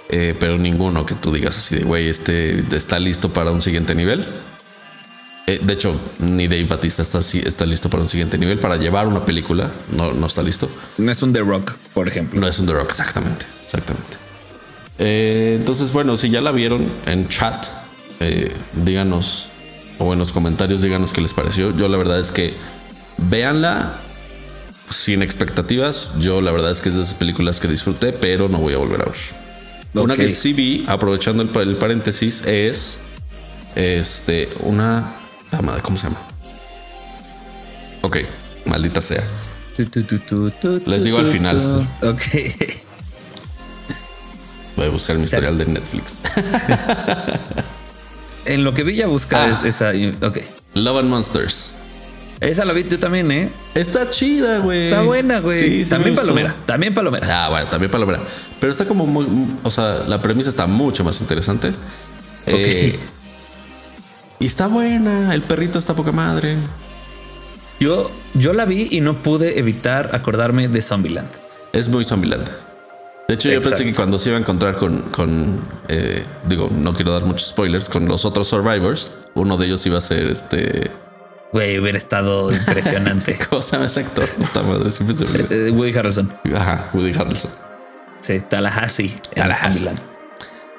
[0.09, 3.93] eh, pero ninguno que tú digas así de, güey, este está listo para un siguiente
[3.93, 4.25] nivel.
[5.47, 8.57] Eh, de hecho, ni Dave Batista está, está listo para un siguiente nivel.
[8.59, 10.69] Para llevar una película, no, no está listo.
[10.97, 12.39] No es un The Rock, por ejemplo.
[12.39, 13.45] No es un The Rock, exactamente.
[13.65, 14.17] Exactamente.
[14.99, 17.67] Entonces, bueno, si ya la vieron en chat,
[18.73, 19.49] díganos,
[19.99, 21.75] o en los comentarios, díganos qué les pareció.
[21.75, 22.53] Yo la verdad es que
[23.17, 23.99] véanla
[24.89, 26.11] sin expectativas.
[26.19, 28.77] Yo la verdad es que es de esas películas que disfruté, pero no voy a
[28.77, 29.17] volver a ver.
[29.93, 32.99] Una que sí vi, aprovechando el, paréntesis, es
[33.75, 35.13] este una.
[35.81, 36.19] ¿Cómo se llama?
[38.01, 38.17] Ok,
[38.65, 39.23] maldita sea.
[40.85, 41.87] Les digo al final.
[42.01, 42.21] Ok.
[44.75, 46.21] Voy a buscar mi historial de Netflix.
[48.45, 49.67] en lo que vi ya buscar ah.
[49.67, 49.91] esa.
[50.21, 50.37] Ok.
[50.75, 51.73] Love and Monsters.
[52.39, 53.49] Esa la vi tú también, ¿eh?
[53.73, 54.85] Está chida, güey.
[54.89, 55.83] Está buena, güey.
[55.85, 56.55] también palomera.
[56.65, 57.45] También palomera.
[57.45, 58.19] Ah, bueno, también palomera.
[58.59, 59.25] Pero está como muy.
[59.63, 61.73] O sea, la premisa está mucho más interesante.
[62.45, 62.97] Eh,
[64.39, 65.33] y está buena.
[65.33, 66.57] El perrito está poca madre.
[67.79, 71.29] Yo, yo la vi y no pude evitar acordarme de Zombieland.
[71.73, 72.47] Es muy Zombieland.
[73.27, 75.59] De hecho, yo pensé que cuando se iba a encontrar con, con
[75.89, 79.97] eh, digo, no quiero dar muchos spoilers, con los otros survivors, uno de ellos iba
[79.97, 80.89] a ser este
[81.53, 83.39] Güey, hubiera estado impresionante.
[83.49, 84.27] ¿Cómo ese actor?
[84.29, 86.33] Puta madre, eh, eh, Woody Harrelson.
[86.55, 87.51] Ajá, Woody Harrelson.
[88.21, 89.15] Sí, Tallahassee.
[89.35, 89.89] Tallahassee.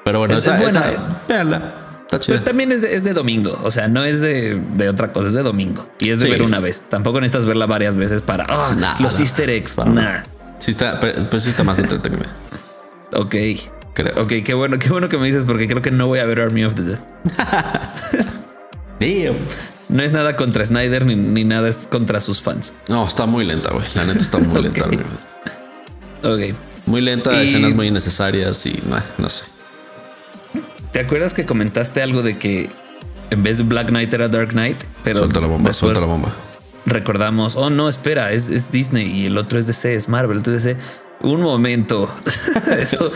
[0.05, 1.21] Pero bueno, esa, es buena.
[1.27, 1.73] véanla.
[2.01, 2.35] Está chida.
[2.35, 3.59] Pero también es de, domingo.
[3.63, 5.87] O sea, no es de, otra cosa, es de domingo.
[5.99, 6.83] Y es de ver una vez.
[6.89, 9.77] Tampoco necesitas verla varias veces para oh, los easter eggs.
[9.77, 10.23] Nah.
[10.59, 12.25] Sí está, pues sí está más entretenida.
[13.13, 13.35] ok.
[13.93, 14.23] Creo.
[14.23, 16.39] Ok, qué bueno, qué bueno que me dices porque creo que no voy a ver
[16.41, 16.99] Army of the Dead.
[18.99, 19.35] Damn.
[19.89, 22.73] No es nada contra Snyder ni, nada, es contra sus fans.
[22.87, 23.85] No, está muy lenta, güey.
[23.95, 24.85] La neta está muy lenta.
[26.23, 26.55] ok.
[26.85, 28.79] Muy lenta, escenas muy innecesarias y
[29.17, 29.43] no sé.
[30.91, 32.69] ¿Te acuerdas que comentaste algo de que
[33.29, 34.77] en vez de Black Knight era Dark Knight?
[35.03, 36.35] Pero suelta la bomba, suelta la bomba.
[36.85, 40.37] Recordamos, oh no, espera, es, es Disney y el otro es DC, es Marvel.
[40.37, 40.77] Entonces
[41.21, 42.09] un momento.
[42.77, 43.11] Eso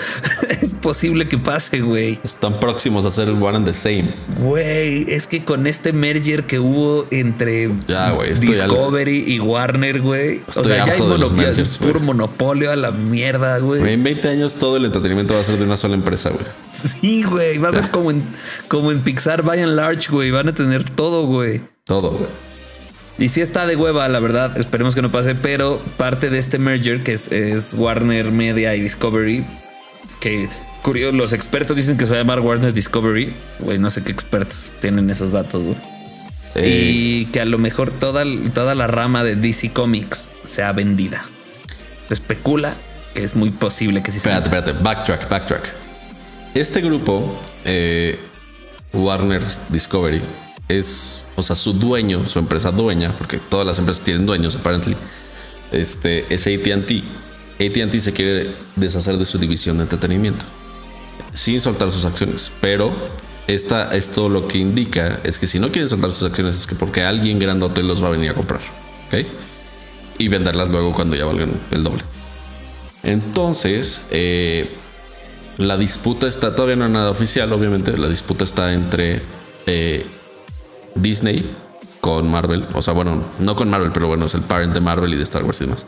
[0.49, 2.19] es posible que pase, güey.
[2.23, 4.05] Están próximos a hacer el One and the Same.
[4.39, 7.69] Güey, es que con este merger que hubo entre
[8.39, 10.43] Discovery y Warner, güey.
[10.55, 13.93] O sea, ya hay puro monopolio a la mierda, güey.
[13.93, 16.45] En 20 años todo el entretenimiento va a ser de una sola empresa, güey.
[16.71, 17.57] Sí, güey.
[17.57, 18.23] Va a ser como en,
[18.67, 20.31] como en Pixar by and large, güey.
[20.31, 21.61] Van a tener todo, güey.
[21.85, 22.52] Todo, güey.
[23.17, 24.57] Y sí está de hueva, la verdad.
[24.57, 25.35] Esperemos que no pase.
[25.35, 29.45] Pero parte de este merger, que es, Warner Media y Discovery,
[30.19, 30.49] que
[30.81, 33.33] curioso, los expertos dicen que se va a llamar Warner Discovery.
[33.59, 35.77] Güey, no sé qué expertos tienen esos datos, güey.
[36.55, 36.91] Eh.
[36.93, 41.25] Y que a lo mejor toda, toda la rama de DC Comics sea vendida.
[42.07, 42.75] Se especula
[43.13, 44.37] que es muy posible que sí sea.
[44.37, 44.83] Espérate, espérate.
[44.83, 45.73] Backtrack, backtrack.
[46.53, 48.19] Este grupo, eh,
[48.91, 50.21] Warner Discovery,
[50.67, 55.03] es, o sea, su dueño, su empresa dueña, porque todas las empresas tienen dueños, aparentemente,
[55.71, 57.03] este, es ATT.
[57.59, 60.45] ATT se quiere deshacer de su división de entretenimiento
[61.33, 62.91] sin soltar sus acciones, pero
[63.47, 66.75] esta, esto lo que indica es que si no quieren soltar sus acciones es que
[66.75, 68.61] porque alguien grandote los va a venir a comprar,
[69.07, 69.25] ¿ok?
[70.19, 72.03] Y venderlas luego cuando ya valgan el doble.
[73.01, 74.69] Entonces, eh,
[75.57, 77.97] la disputa está, todavía no hay nada oficial, obviamente.
[77.97, 79.21] La disputa está entre
[79.65, 80.05] eh,
[80.95, 81.49] Disney
[82.01, 82.67] con Marvel.
[82.73, 85.23] O sea, bueno, no con Marvel, pero bueno, es el parent de Marvel y de
[85.23, 85.85] Star Wars y demás.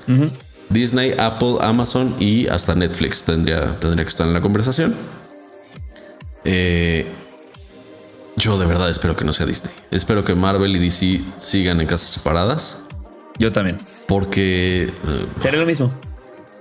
[0.70, 4.96] Disney, Apple, Amazon y hasta Netflix tendría, tendría que estar en la conversación.
[6.44, 7.06] Eh,
[8.38, 9.74] yo de verdad espero que no sea Disney.
[9.92, 12.78] Espero que Marvel y DC sigan en casas separadas.
[13.38, 13.80] Yo también.
[14.08, 14.84] Porque.
[14.84, 15.92] Eh, Sería lo mismo.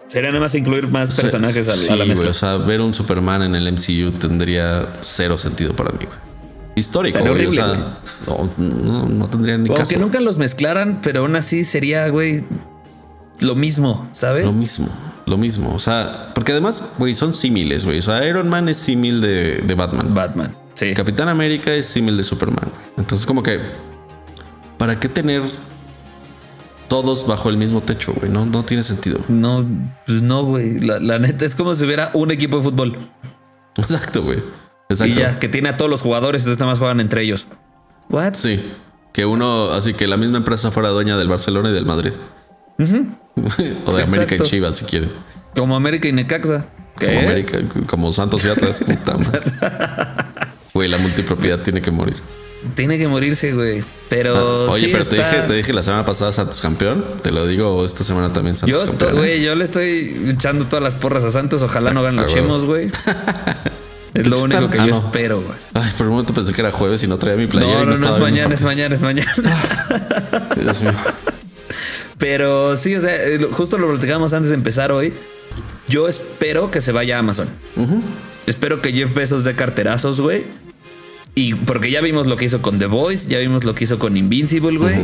[0.08, 2.30] Sería nada más incluir más personajes a, la mezcla.
[2.30, 6.06] o sea, ver un Superman en el MCU tendría cero sentido para mí.
[6.76, 7.46] Histórico, güey.
[7.46, 7.98] o sea,
[8.58, 12.42] no, tendría ni Aunque nunca los mezclaran, pero aún así sería, güey,
[13.38, 14.44] lo mismo, ¿sabes?
[14.44, 14.88] Lo mismo,
[15.26, 15.74] lo mismo.
[15.74, 17.98] O sea, porque además, güey, son símiles, güey.
[17.98, 20.14] O sea, Iron Man es símil de, de Batman.
[20.14, 20.94] Batman, sí.
[20.94, 22.68] Capitán América es símil de Superman.
[22.96, 23.60] Entonces, como que,
[24.78, 25.42] ¿para qué tener
[26.88, 28.30] todos bajo el mismo techo, güey.
[28.30, 29.18] No, no tiene sentido.
[29.28, 29.66] No,
[30.06, 30.80] pues no, güey.
[30.80, 33.10] La, neta es como si hubiera un equipo de fútbol.
[33.76, 34.42] Exacto, güey.
[34.94, 35.14] Exacto.
[35.14, 37.46] Y ya, que tiene a todos los jugadores, entonces nada más juegan entre ellos.
[38.08, 38.34] What?
[38.34, 38.60] Sí.
[39.12, 42.12] Que uno, así que la misma empresa fuera dueña del Barcelona y del Madrid.
[43.86, 45.10] o de América y Chivas, si quieren.
[45.54, 46.66] Como América y Necaxa.
[46.98, 47.06] ¿Qué?
[47.06, 48.80] Como América, como Santos y Atlas.
[48.86, 50.30] puta
[50.72, 52.16] Güey, la multipropiedad tiene que morir.
[52.74, 53.84] Tiene que morirse, güey.
[54.08, 54.66] Pero.
[54.68, 57.04] Ah, oye, pero te, dije, te dije la semana pasada Santos campeón.
[57.22, 59.12] Te lo digo esta semana también Santos yo, campeón.
[59.12, 59.18] ¿eh?
[59.18, 61.62] Güey, yo le estoy echando todas las porras a Santos.
[61.62, 62.90] Ojalá no ganen los chemos, güey.
[64.14, 65.58] Es lo único que yo ah, espero, güey.
[65.74, 67.80] Ay, por un momento pensé que era jueves y no traía mi playera.
[67.80, 69.34] No, no, no, es mañana, es mañana, es mañana,
[70.60, 70.92] Dios mío.
[72.18, 75.12] Pero sí, o sea, eh, justo lo platicamos antes de empezar hoy.
[75.88, 77.48] Yo espero que se vaya a Amazon.
[78.46, 80.44] Espero que Jeff Bezos dé carterazos, güey
[81.34, 83.98] y porque ya vimos lo que hizo con The Voice, ya vimos lo que hizo
[83.98, 84.94] con Invincible, güey.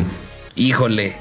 [0.55, 1.17] Híjole,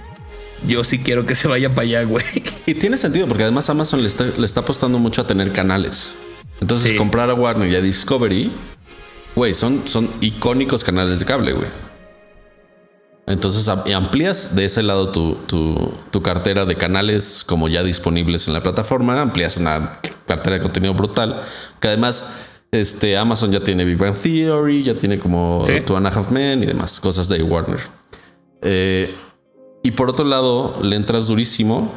[0.67, 2.25] yo sí quiero que se vaya para allá, güey.
[2.67, 6.13] Y tiene sentido, porque además Amazon le está, le está apostando mucho a tener canales.
[6.61, 8.51] Entonces, comprar a Warner y a Discovery,
[9.35, 11.67] güey, son, son icónicos canales de cable, güey.
[13.29, 18.55] Entonces amplías de ese lado tu, tu, tu, cartera de canales como ya disponibles en
[18.55, 21.39] la plataforma, amplías una cartera de contenido brutal,
[21.79, 22.27] que además
[22.71, 25.79] este, Amazon ya tiene Big Bang Theory, ya tiene como ¿Sí?
[25.81, 27.79] Two and a Half Men y demás cosas de Warner.
[28.63, 29.13] Eh,
[29.83, 31.93] y por otro lado, le entras durísimo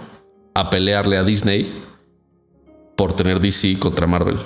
[0.54, 1.82] a pelearle a Disney
[2.96, 4.36] por tener DC contra Marvel.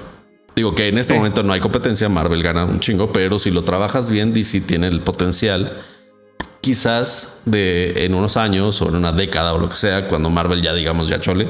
[0.54, 3.62] Digo que en este momento no hay competencia, Marvel gana un chingo, pero si lo
[3.62, 5.82] trabajas bien, DC tiene el potencial,
[6.62, 10.62] quizás de en unos años o en una década o lo que sea, cuando Marvel
[10.62, 11.48] ya digamos ya chole,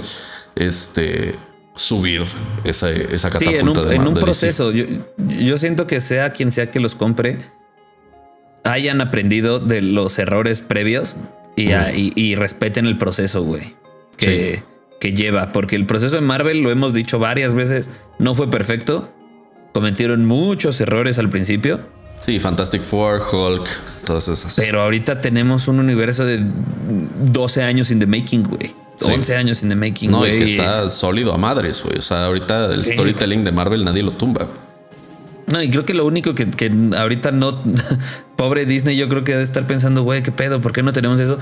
[0.57, 1.37] este
[1.77, 2.25] subir
[2.65, 4.73] esa, esa catapulta sí, en un, en un proceso.
[4.73, 7.39] Yo, siento que sea quien sea que los compre,
[8.65, 11.17] hayan aprendido de los errores previos
[11.55, 13.77] y, respeten el proceso, güey.
[14.17, 14.63] Que,
[15.01, 15.53] que lleva.
[15.53, 19.09] Porque el proceso de Marvel, lo hemos dicho varias veces, no fue perfecto.
[19.73, 21.81] Cometieron muchos errores al principio.
[22.21, 23.69] Sí, Fantastic Four, Hulk,
[24.05, 24.55] todas esas.
[24.57, 26.41] Pero ahorita tenemos un universo de
[27.31, 28.75] 12 años in the making, güey.
[29.05, 30.11] 11 años en The Making.
[30.11, 31.99] No, y que está sólido a madres, güey.
[31.99, 34.49] O sea, ahorita el storytelling de Marvel nadie lo tumba.
[35.47, 36.47] No, y creo que lo único que,
[36.97, 37.63] ahorita no.
[38.37, 41.21] Pobre Disney, yo creo que debe estar pensando, güey, qué pedo, ¿por qué no tenemos
[41.21, 41.39] eso?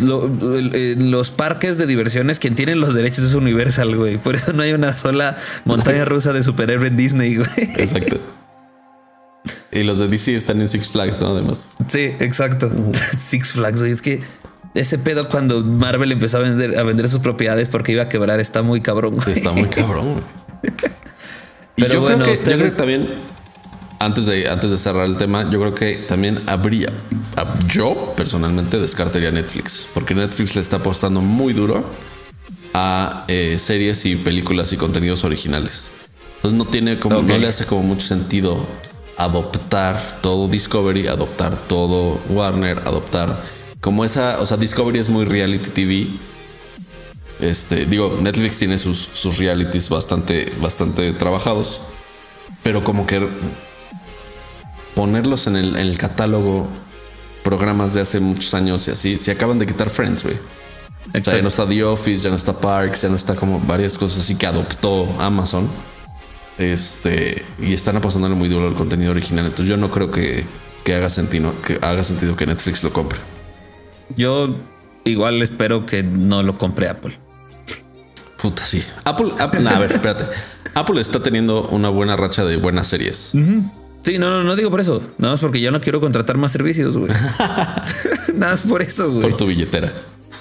[0.00, 4.18] los parques de diversiones, quien tiene los derechos es Universal, güey.
[4.18, 7.48] Por eso no hay una sola montaña rusa de superhéroe en Disney, güey.
[7.78, 8.20] Exacto.
[9.72, 11.28] Y los de DC están en Six Flags, ¿no?
[11.28, 11.70] Además.
[11.88, 12.70] Sí, exacto.
[13.18, 13.92] Six Flags, güey.
[13.92, 14.20] Es que
[14.74, 18.40] ese pedo cuando Marvel empezó a vender, a vender sus propiedades porque iba a quebrar
[18.40, 19.18] está muy cabrón.
[19.26, 20.22] Está muy cabrón.
[21.76, 23.08] Pero yo, bueno, creo que, yo creo que también,
[23.98, 26.88] antes de, antes de cerrar el tema, yo creo que también habría,
[27.68, 31.84] yo personalmente descartaría Netflix, porque Netflix le está apostando muy duro
[32.74, 35.90] a eh, series y películas y contenidos originales.
[36.36, 38.66] Entonces no tiene como, no le hace como mucho sentido
[39.16, 43.42] adoptar todo Discovery, adoptar todo Warner, adoptar
[43.80, 46.08] como esa, o sea, Discovery es muy reality TV.
[47.40, 51.80] Este, digo, Netflix tiene sus, sus realities bastante, bastante trabajados,
[52.62, 53.28] pero como que
[54.96, 56.66] ponerlos en el, en el catálogo
[57.44, 60.36] programas de hace muchos años y así, se acaban de quitar Friends, güey.
[61.14, 63.60] O sea, ya no está The Office, ya no está Parks, ya no está como
[63.60, 65.68] varias cosas así que adoptó Amazon.
[66.58, 69.44] Este, y están apostándole muy duro al contenido original.
[69.44, 70.44] Entonces yo no creo que,
[70.82, 73.20] que haga sentido, que haga sentido que Netflix lo compre.
[74.16, 74.56] Yo
[75.04, 77.16] igual espero que no lo compre Apple.
[78.42, 78.82] Puta, sí.
[79.04, 80.24] Apple, Apple a ver, espérate.
[80.74, 83.32] Apple está teniendo una buena racha de buenas series.
[84.06, 85.02] Sí, no, no, no digo por eso.
[85.18, 87.10] Nada más porque yo no quiero contratar más servicios, güey.
[88.36, 89.22] Nada más por eso, güey.
[89.22, 89.92] Por tu billetera.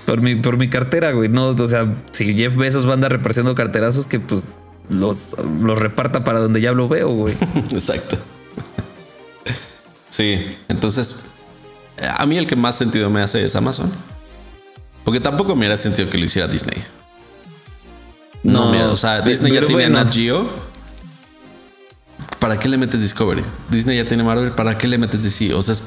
[0.06, 1.30] Por mi, por mi cartera, güey.
[1.30, 4.44] No, o sea, si Jeff Bezos va a andar repartiendo carterazos, que pues
[4.88, 5.30] los,
[5.64, 7.34] los reparta para donde ya lo veo, güey.
[7.72, 8.20] Exacto.
[10.10, 11.16] Sí, entonces
[12.08, 13.92] a mí el que más sentido me hace es Amazon.
[15.04, 16.84] Porque tampoco me haría sentido que lo hiciera Disney.
[18.44, 20.48] No, mira, o sea, Disney ya tiene Nat Geo.
[22.46, 23.42] ¿Para qué le metes Discovery?
[23.72, 25.52] Disney ya tiene Marvel, ¿para qué le metes DC?
[25.56, 25.82] O sea, es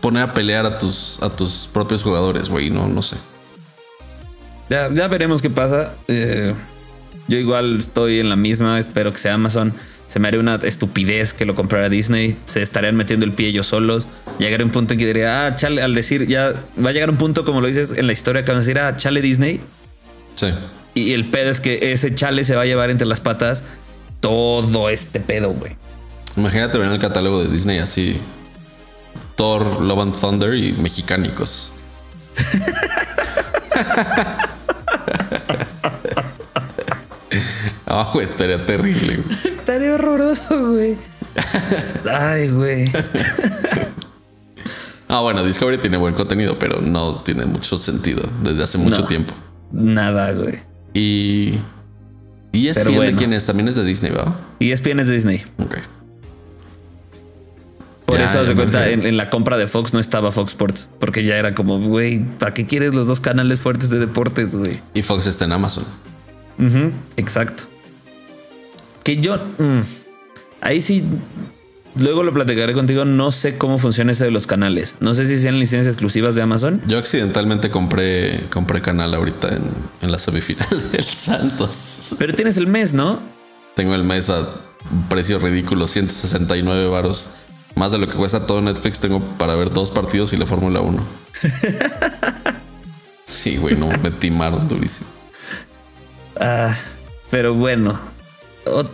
[0.00, 2.70] poner a pelear a tus, a tus propios jugadores, güey.
[2.70, 3.16] No, no sé.
[4.70, 5.94] Ya, ya veremos qué pasa.
[6.06, 6.54] Eh,
[7.26, 8.78] yo igual estoy en la misma.
[8.78, 9.74] Espero que sea Amazon.
[10.06, 12.36] Se me haría una estupidez que lo comprara Disney.
[12.46, 14.06] Se estarían metiendo el pie ellos solos.
[14.38, 17.10] Llegaré a un punto en que diría, ah, chale, al decir, ya va a llegar
[17.10, 19.58] un punto, como lo dices en la historia, que van a decir, ah, chale Disney.
[20.36, 20.50] Sí.
[20.94, 23.64] Y el pedo es que ese chale se va a llevar entre las patas
[24.20, 25.74] todo este pedo, güey.
[26.36, 28.18] Imagínate ver en el catálogo de Disney así:
[29.36, 31.70] Thor, Love and Thunder y Mexicánicos.
[37.88, 39.20] Ah, güey, estaría terrible.
[39.44, 40.96] Estaría horroroso, güey.
[42.10, 42.84] Ay, güey.
[45.08, 49.34] ah, bueno, Discovery tiene buen contenido, pero no tiene mucho sentido desde hace mucho tiempo.
[49.70, 50.58] Nada, güey.
[50.94, 51.58] Y.
[52.52, 53.02] ¿Y ESPN bueno.
[53.02, 53.46] de quién es?
[53.46, 54.34] También es de Disney, ¿verdad?
[54.58, 55.44] Y ESPN es de Disney.
[55.58, 55.76] Ok.
[58.06, 61.36] Por eso se cuenta, en, la compra de Fox no estaba Fox Sports, porque ya
[61.36, 64.80] era como, güey, ¿para qué quieres los dos canales fuertes de deportes, güey?
[64.94, 65.84] Y Fox está en Amazon.
[67.16, 67.64] exacto.
[69.02, 69.36] Que yo.
[69.58, 69.80] Mm,
[70.60, 71.04] ahí sí.
[71.96, 73.04] Luego lo platicaré contigo.
[73.04, 74.96] No sé cómo funciona eso de los canales.
[75.00, 76.82] No sé si sean licencias exclusivas de Amazon.
[76.86, 79.62] Yo accidentalmente compré, compré canal ahorita en,
[80.02, 82.14] en la semifinal del Santos.
[82.18, 83.18] Pero tienes el mes, ¿no?
[83.74, 84.40] Tengo el mes a
[84.92, 87.28] un precio ridículo, 169 varos.
[87.76, 90.80] Más de lo que cuesta todo Netflix tengo para ver dos partidos y la Fórmula
[90.80, 91.04] 1.
[93.26, 95.10] sí, güey, no, me timaron durísimo.
[96.40, 96.74] Ah,
[97.30, 97.98] pero bueno,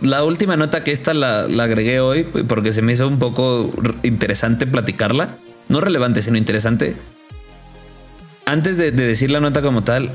[0.01, 3.71] la última nota que esta la, agregué hoy porque se me hizo un poco
[4.03, 5.37] interesante platicarla.
[5.69, 6.97] No relevante, sino interesante.
[8.45, 10.11] Antes de, decir la nota como tal,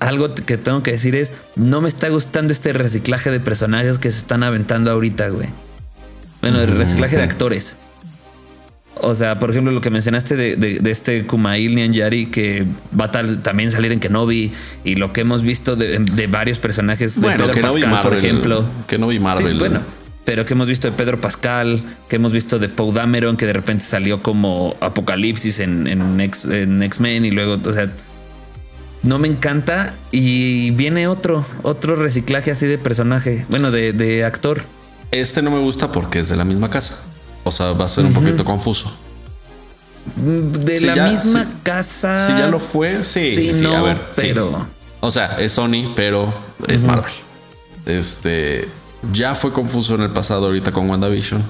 [0.00, 4.10] algo que tengo que decir es, no me está gustando este reciclaje de personajes que
[4.10, 5.48] se están aventando ahorita, güey.
[6.40, 7.76] Bueno, el reciclaje de actores.
[8.96, 12.64] O sea, por ejemplo, lo que mencionaste de, de, este Kumail Nianyari que
[12.98, 14.52] va a también salir en Kenobi
[14.84, 18.64] y lo que hemos visto de, varios personajes de Pedro Pascal, por ejemplo.
[18.86, 19.58] Que no vi Marvel.
[19.58, 19.80] bueno,
[20.24, 23.52] pero que hemos visto de Pedro Pascal, que hemos visto de Poe Dameron, que de
[23.52, 26.20] repente salió como Apocalipsis en, en,
[26.82, 27.90] X-Men y luego, o sea,
[29.02, 34.62] no me encanta y viene otro, otro reciclaje así de personaje, bueno, de, de actor.
[35.10, 37.00] Este no me gusta porque es de la misma casa.
[37.44, 38.90] O sea, va a ser un poquito confuso.
[40.16, 42.26] De la misma casa.
[42.26, 44.02] Si ya lo fue, sí, sí, sí, a ver.
[44.16, 44.66] Pero.
[45.00, 46.32] O sea, es Sony, pero
[46.66, 47.12] es Marvel.
[47.86, 48.68] Este.
[49.12, 51.42] Ya fue confuso en el pasado, ahorita con WandaVision.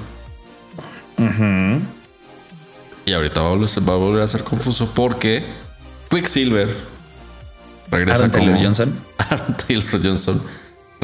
[3.07, 5.45] Y ahorita va a, volver a ser confuso porque
[6.11, 6.69] Quicksilver
[7.91, 8.99] regresa Aaron Taylor Johnson.
[9.19, 10.43] Aaron Taylor Johnson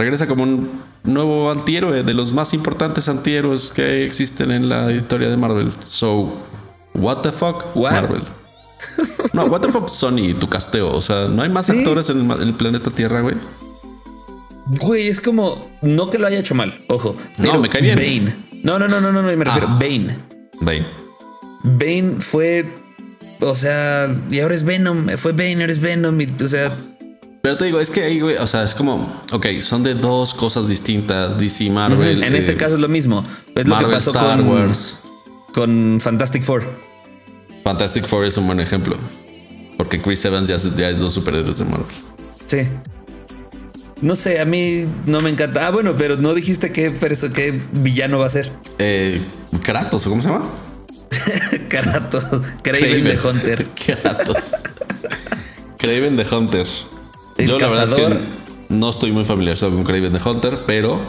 [0.01, 5.29] regresa como un nuevo antihéroe de los más importantes antihéroes que existen en la historia
[5.29, 5.73] de Marvel.
[5.85, 6.39] So,
[6.95, 8.23] what the fuck, Marvel.
[9.35, 10.91] No, what the fuck Sony, tu casteo.
[10.91, 13.37] O sea, no hay más actores en el, planeta Tierra, güey.
[14.81, 17.15] Güey, es como no que lo haya hecho mal, ojo.
[17.37, 17.97] No, me cae bien.
[17.97, 18.37] Bane.
[18.65, 19.69] No, no, no, no, no, me refiero.
[19.69, 19.79] a ah.
[19.79, 20.19] Bane.
[20.61, 20.87] Bane.
[21.63, 22.67] Bane fue.
[23.41, 25.09] O sea, y ahora es Venom.
[25.19, 26.19] Fue Bane, ahora es Venom.
[26.43, 26.75] o sea,
[27.43, 30.35] pero te digo, es que ahí, güey, o sea, es como, ok, son de dos
[30.35, 32.23] cosas distintas, DC, Marvel.
[32.23, 33.25] En este eh, caso es lo mismo.
[33.55, 35.01] Es lo que pasó Star con, Wars.
[35.55, 36.69] Con Fantastic Four.
[37.65, 38.97] Fantastic Four es un buen ejemplo.
[39.79, 41.87] Porque Chris Evans ya, es dos superhéroes de Marvel.
[42.47, 42.59] Sí.
[44.03, 45.67] No sé, a mí no me encanta.
[45.67, 46.93] Ah, bueno, pero no dijiste qué,
[47.35, 48.53] qué villano va a ser.
[48.79, 49.23] Eh,
[49.63, 50.47] Kratos, ¿cómo se llama?
[51.69, 52.25] Kratos.
[52.63, 53.67] Craven the Hunter.
[53.87, 54.53] Kratos.
[55.79, 56.67] Craven the Hunter.
[57.47, 58.21] Yo la verdad es que
[58.69, 61.01] no estoy muy familiarizado con Craven the Hunter, pero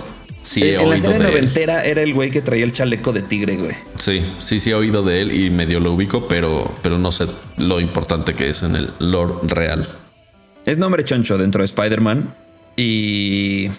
[0.42, 3.14] sí he en oído la serie de noventera era el güey que traía el chaleco
[3.14, 3.76] de tigre, güey.
[3.98, 7.28] Sí, sí, sí he oído de él y medio lo ubico, pero, pero no sé
[7.58, 9.88] lo importante que es en el lore real.
[10.66, 12.34] Es nombre choncho dentro de Spider-Man
[12.78, 13.70] y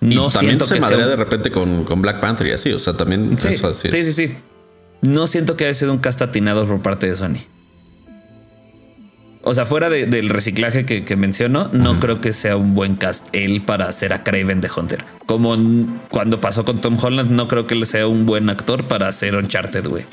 [0.00, 3.38] no siento se que sea de repente con, Black Panther y así, o sea, también
[3.38, 4.34] sí, eso así Sí, sí, sí.
[5.00, 7.40] No siento que haya sido un castatinado por parte de Sony.
[9.46, 13.60] O sea, fuera del reciclaje que, menciono, no creo que sea un buen cast él
[13.62, 15.04] para hacer a Craven de Hunter.
[15.26, 15.54] Como
[16.10, 19.36] cuando pasó con Tom Holland, no creo que él sea un buen actor para hacer
[19.36, 20.04] Uncharted, güey.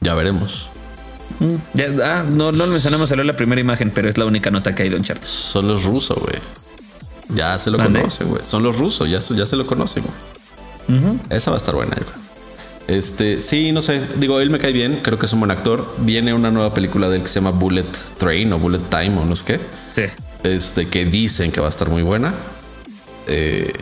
[0.00, 0.68] Ya veremos.
[1.38, 1.54] Mm,
[2.04, 4.82] ah, no, no lo mencionamos, salió la primera imagen, pero es la única nota que
[4.82, 5.24] hay de Uncharted.
[5.26, 6.34] Son los rusos, güey.
[7.28, 8.44] Ya se lo conocen, güey.
[8.44, 11.16] Son los rusos, ya, se- ya se lo conocen, güey.
[11.30, 12.21] Esa va a estar buena, creo.
[12.92, 14.02] Este, sí, no sé.
[14.16, 15.00] Digo, él me cae bien.
[15.02, 15.94] Creo que es un buen actor.
[15.98, 17.86] Viene una nueva película de él que se llama Bullet
[18.18, 19.60] Train o Bullet Time o no sé qué.
[19.94, 20.02] Sí.
[20.42, 22.34] Este, que dicen que va a estar muy buena.
[23.28, 23.72] Eh,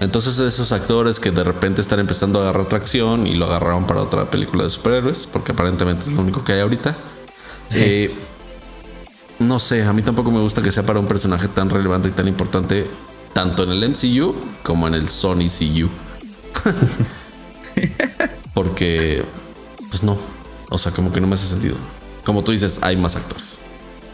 [0.00, 4.00] entonces, esos actores que de repente están empezando a agarrar tracción y lo agarraron para
[4.02, 6.96] otra película de superhéroes, porque aparentemente es lo único que hay ahorita.
[7.74, 8.12] Eh,
[9.38, 12.10] no sé, a mí tampoco me gusta que sea para un personaje tan relevante y
[12.10, 12.88] tan importante,
[13.32, 14.34] tanto en el MCU
[14.64, 15.88] como en el Sony CU.
[18.54, 19.22] Porque,
[19.90, 20.18] pues no.
[20.70, 21.76] O sea, como que no me hace sentido.
[22.24, 23.58] Como tú dices, hay más actores.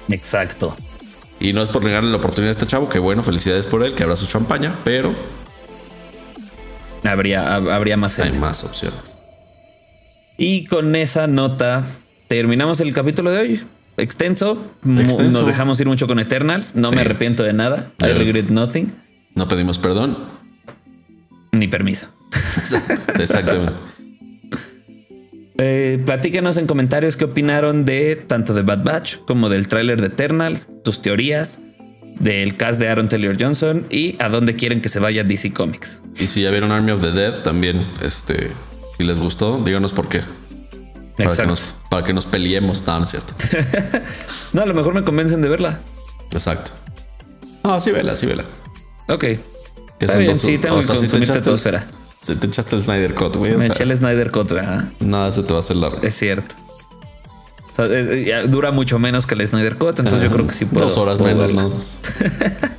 [0.08, 0.74] Exacto.
[1.40, 3.94] Y no es por negarle la oportunidad a este chavo, que bueno, felicidades por él,
[3.94, 5.14] que habrá su champaña, pero
[7.04, 8.38] Habría, hab- habría más hay gente.
[8.40, 9.16] más opciones.
[10.36, 11.84] Y con esa nota
[12.28, 13.66] terminamos el capítulo de hoy.
[13.96, 14.64] Extenso.
[14.82, 16.74] Nos dejamos ir mucho con Eternals.
[16.74, 16.94] No Sí.
[16.96, 17.90] me arrepiento de nada.
[18.00, 18.92] I regret nothing.
[19.34, 20.16] No pedimos perdón.
[21.52, 22.08] Ni permiso.
[23.18, 23.72] Exactamente.
[25.60, 30.06] Eh, platíquenos en comentarios qué opinaron de tanto de Bad Batch como del tráiler de
[30.06, 31.58] Eternals, tus teorías,
[32.20, 36.00] del cast de Aaron Taylor Johnson y a dónde quieren que se vaya DC Comics.
[36.16, 38.50] Y si ya vieron Army of the Dead, también, este,
[38.96, 40.20] si les gustó, díganos por qué.
[40.20, 41.50] Para, que Exacto.
[41.50, 42.86] nos, para que nos peleemos.
[42.86, 43.34] No, no es cierto.
[44.52, 45.78] No, a lo mejor me convencen de verla.
[46.32, 46.70] Exacto.
[47.62, 48.44] No, sí, vela, sí, vela.
[49.08, 49.20] Ok.
[49.20, 49.38] Que
[50.00, 51.18] Está bien, dos- sí, tengo o que sea, si te
[52.20, 53.54] Si te echaste el Snyder Cut, güey.
[53.54, 54.90] o Me sea, eché el Snyder Cut, ¿verdad?
[55.00, 56.00] Nada se te va a hacer largo.
[56.02, 56.54] Es cierto.
[57.72, 60.46] O sea, es- es- ya dura mucho menos que el Snyder Cut, entonces yo creo
[60.46, 60.84] que sí puedo.
[60.86, 61.98] Dos horas puedo menos, nada más.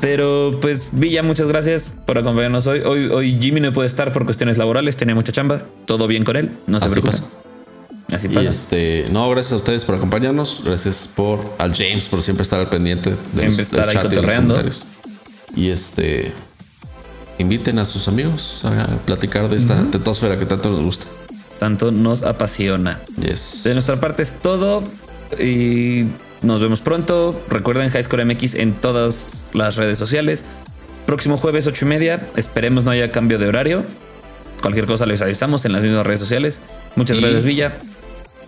[0.00, 2.80] Pero pues Villa, muchas gracias por acompañarnos hoy.
[2.80, 5.62] Hoy, hoy Jimmy no puede estar por cuestiones laborales, tenía mucha chamba.
[5.86, 7.20] Todo bien con él, no se Así preocupen.
[7.22, 8.16] pasa.
[8.16, 8.50] Así Y pasa.
[8.50, 10.62] este, no, gracias a ustedes por acompañarnos.
[10.64, 13.94] Gracias por al James por siempre estar al pendiente de los- Siempre del estar ahí
[13.94, 14.84] chat y los comentarios.
[15.56, 16.32] Y este,
[17.38, 21.06] inviten a sus amigos a platicar de esta tetosfera que tanto nos gusta.
[21.58, 23.00] Tanto nos apasiona.
[23.20, 23.62] Yes.
[23.64, 24.82] De nuestra parte es todo
[25.40, 26.04] y
[26.42, 27.40] nos vemos pronto.
[27.48, 30.44] Recuerden Highscore MX en todas las redes sociales.
[31.06, 32.28] Próximo jueves, ocho y media.
[32.36, 33.84] Esperemos no haya cambio de horario.
[34.62, 36.60] Cualquier cosa les avisamos en las mismas redes sociales.
[36.96, 37.72] Muchas Y- gracias, Villa.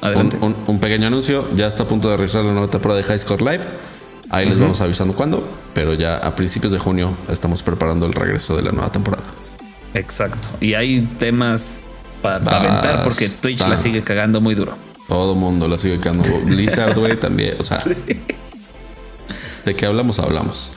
[0.00, 0.38] Un, Adelante.
[0.40, 1.48] un- un pequeño anuncio.
[1.56, 3.60] Ya está a punto de regresar la nueva temporada de High Score Live.
[4.30, 5.46] Ahí les vamos avisando cuándo.
[5.74, 9.24] Pero ya a principios de junio estamos preparando el regreso de la nueva temporada.
[9.94, 10.48] Exacto.
[10.60, 11.70] Y hay temas
[12.22, 14.76] para aventar porque Twitch la sigue cagando muy duro.
[15.08, 16.24] Todo mundo la sigue quedando.
[16.44, 17.56] Blizzard, güey, también.
[17.58, 17.82] O sea,
[19.64, 20.72] de qué hablamos, hablamos.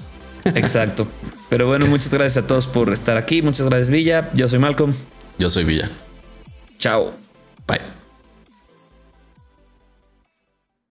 [0.46, 1.08] Exacto.
[1.50, 3.42] Pero bueno, muchas gracias a todos por estar aquí.
[3.42, 4.30] Muchas gracias, Villa.
[4.34, 4.94] Yo soy Malcolm.
[5.38, 5.90] Yo soy Villa.
[6.78, 7.29] Chao.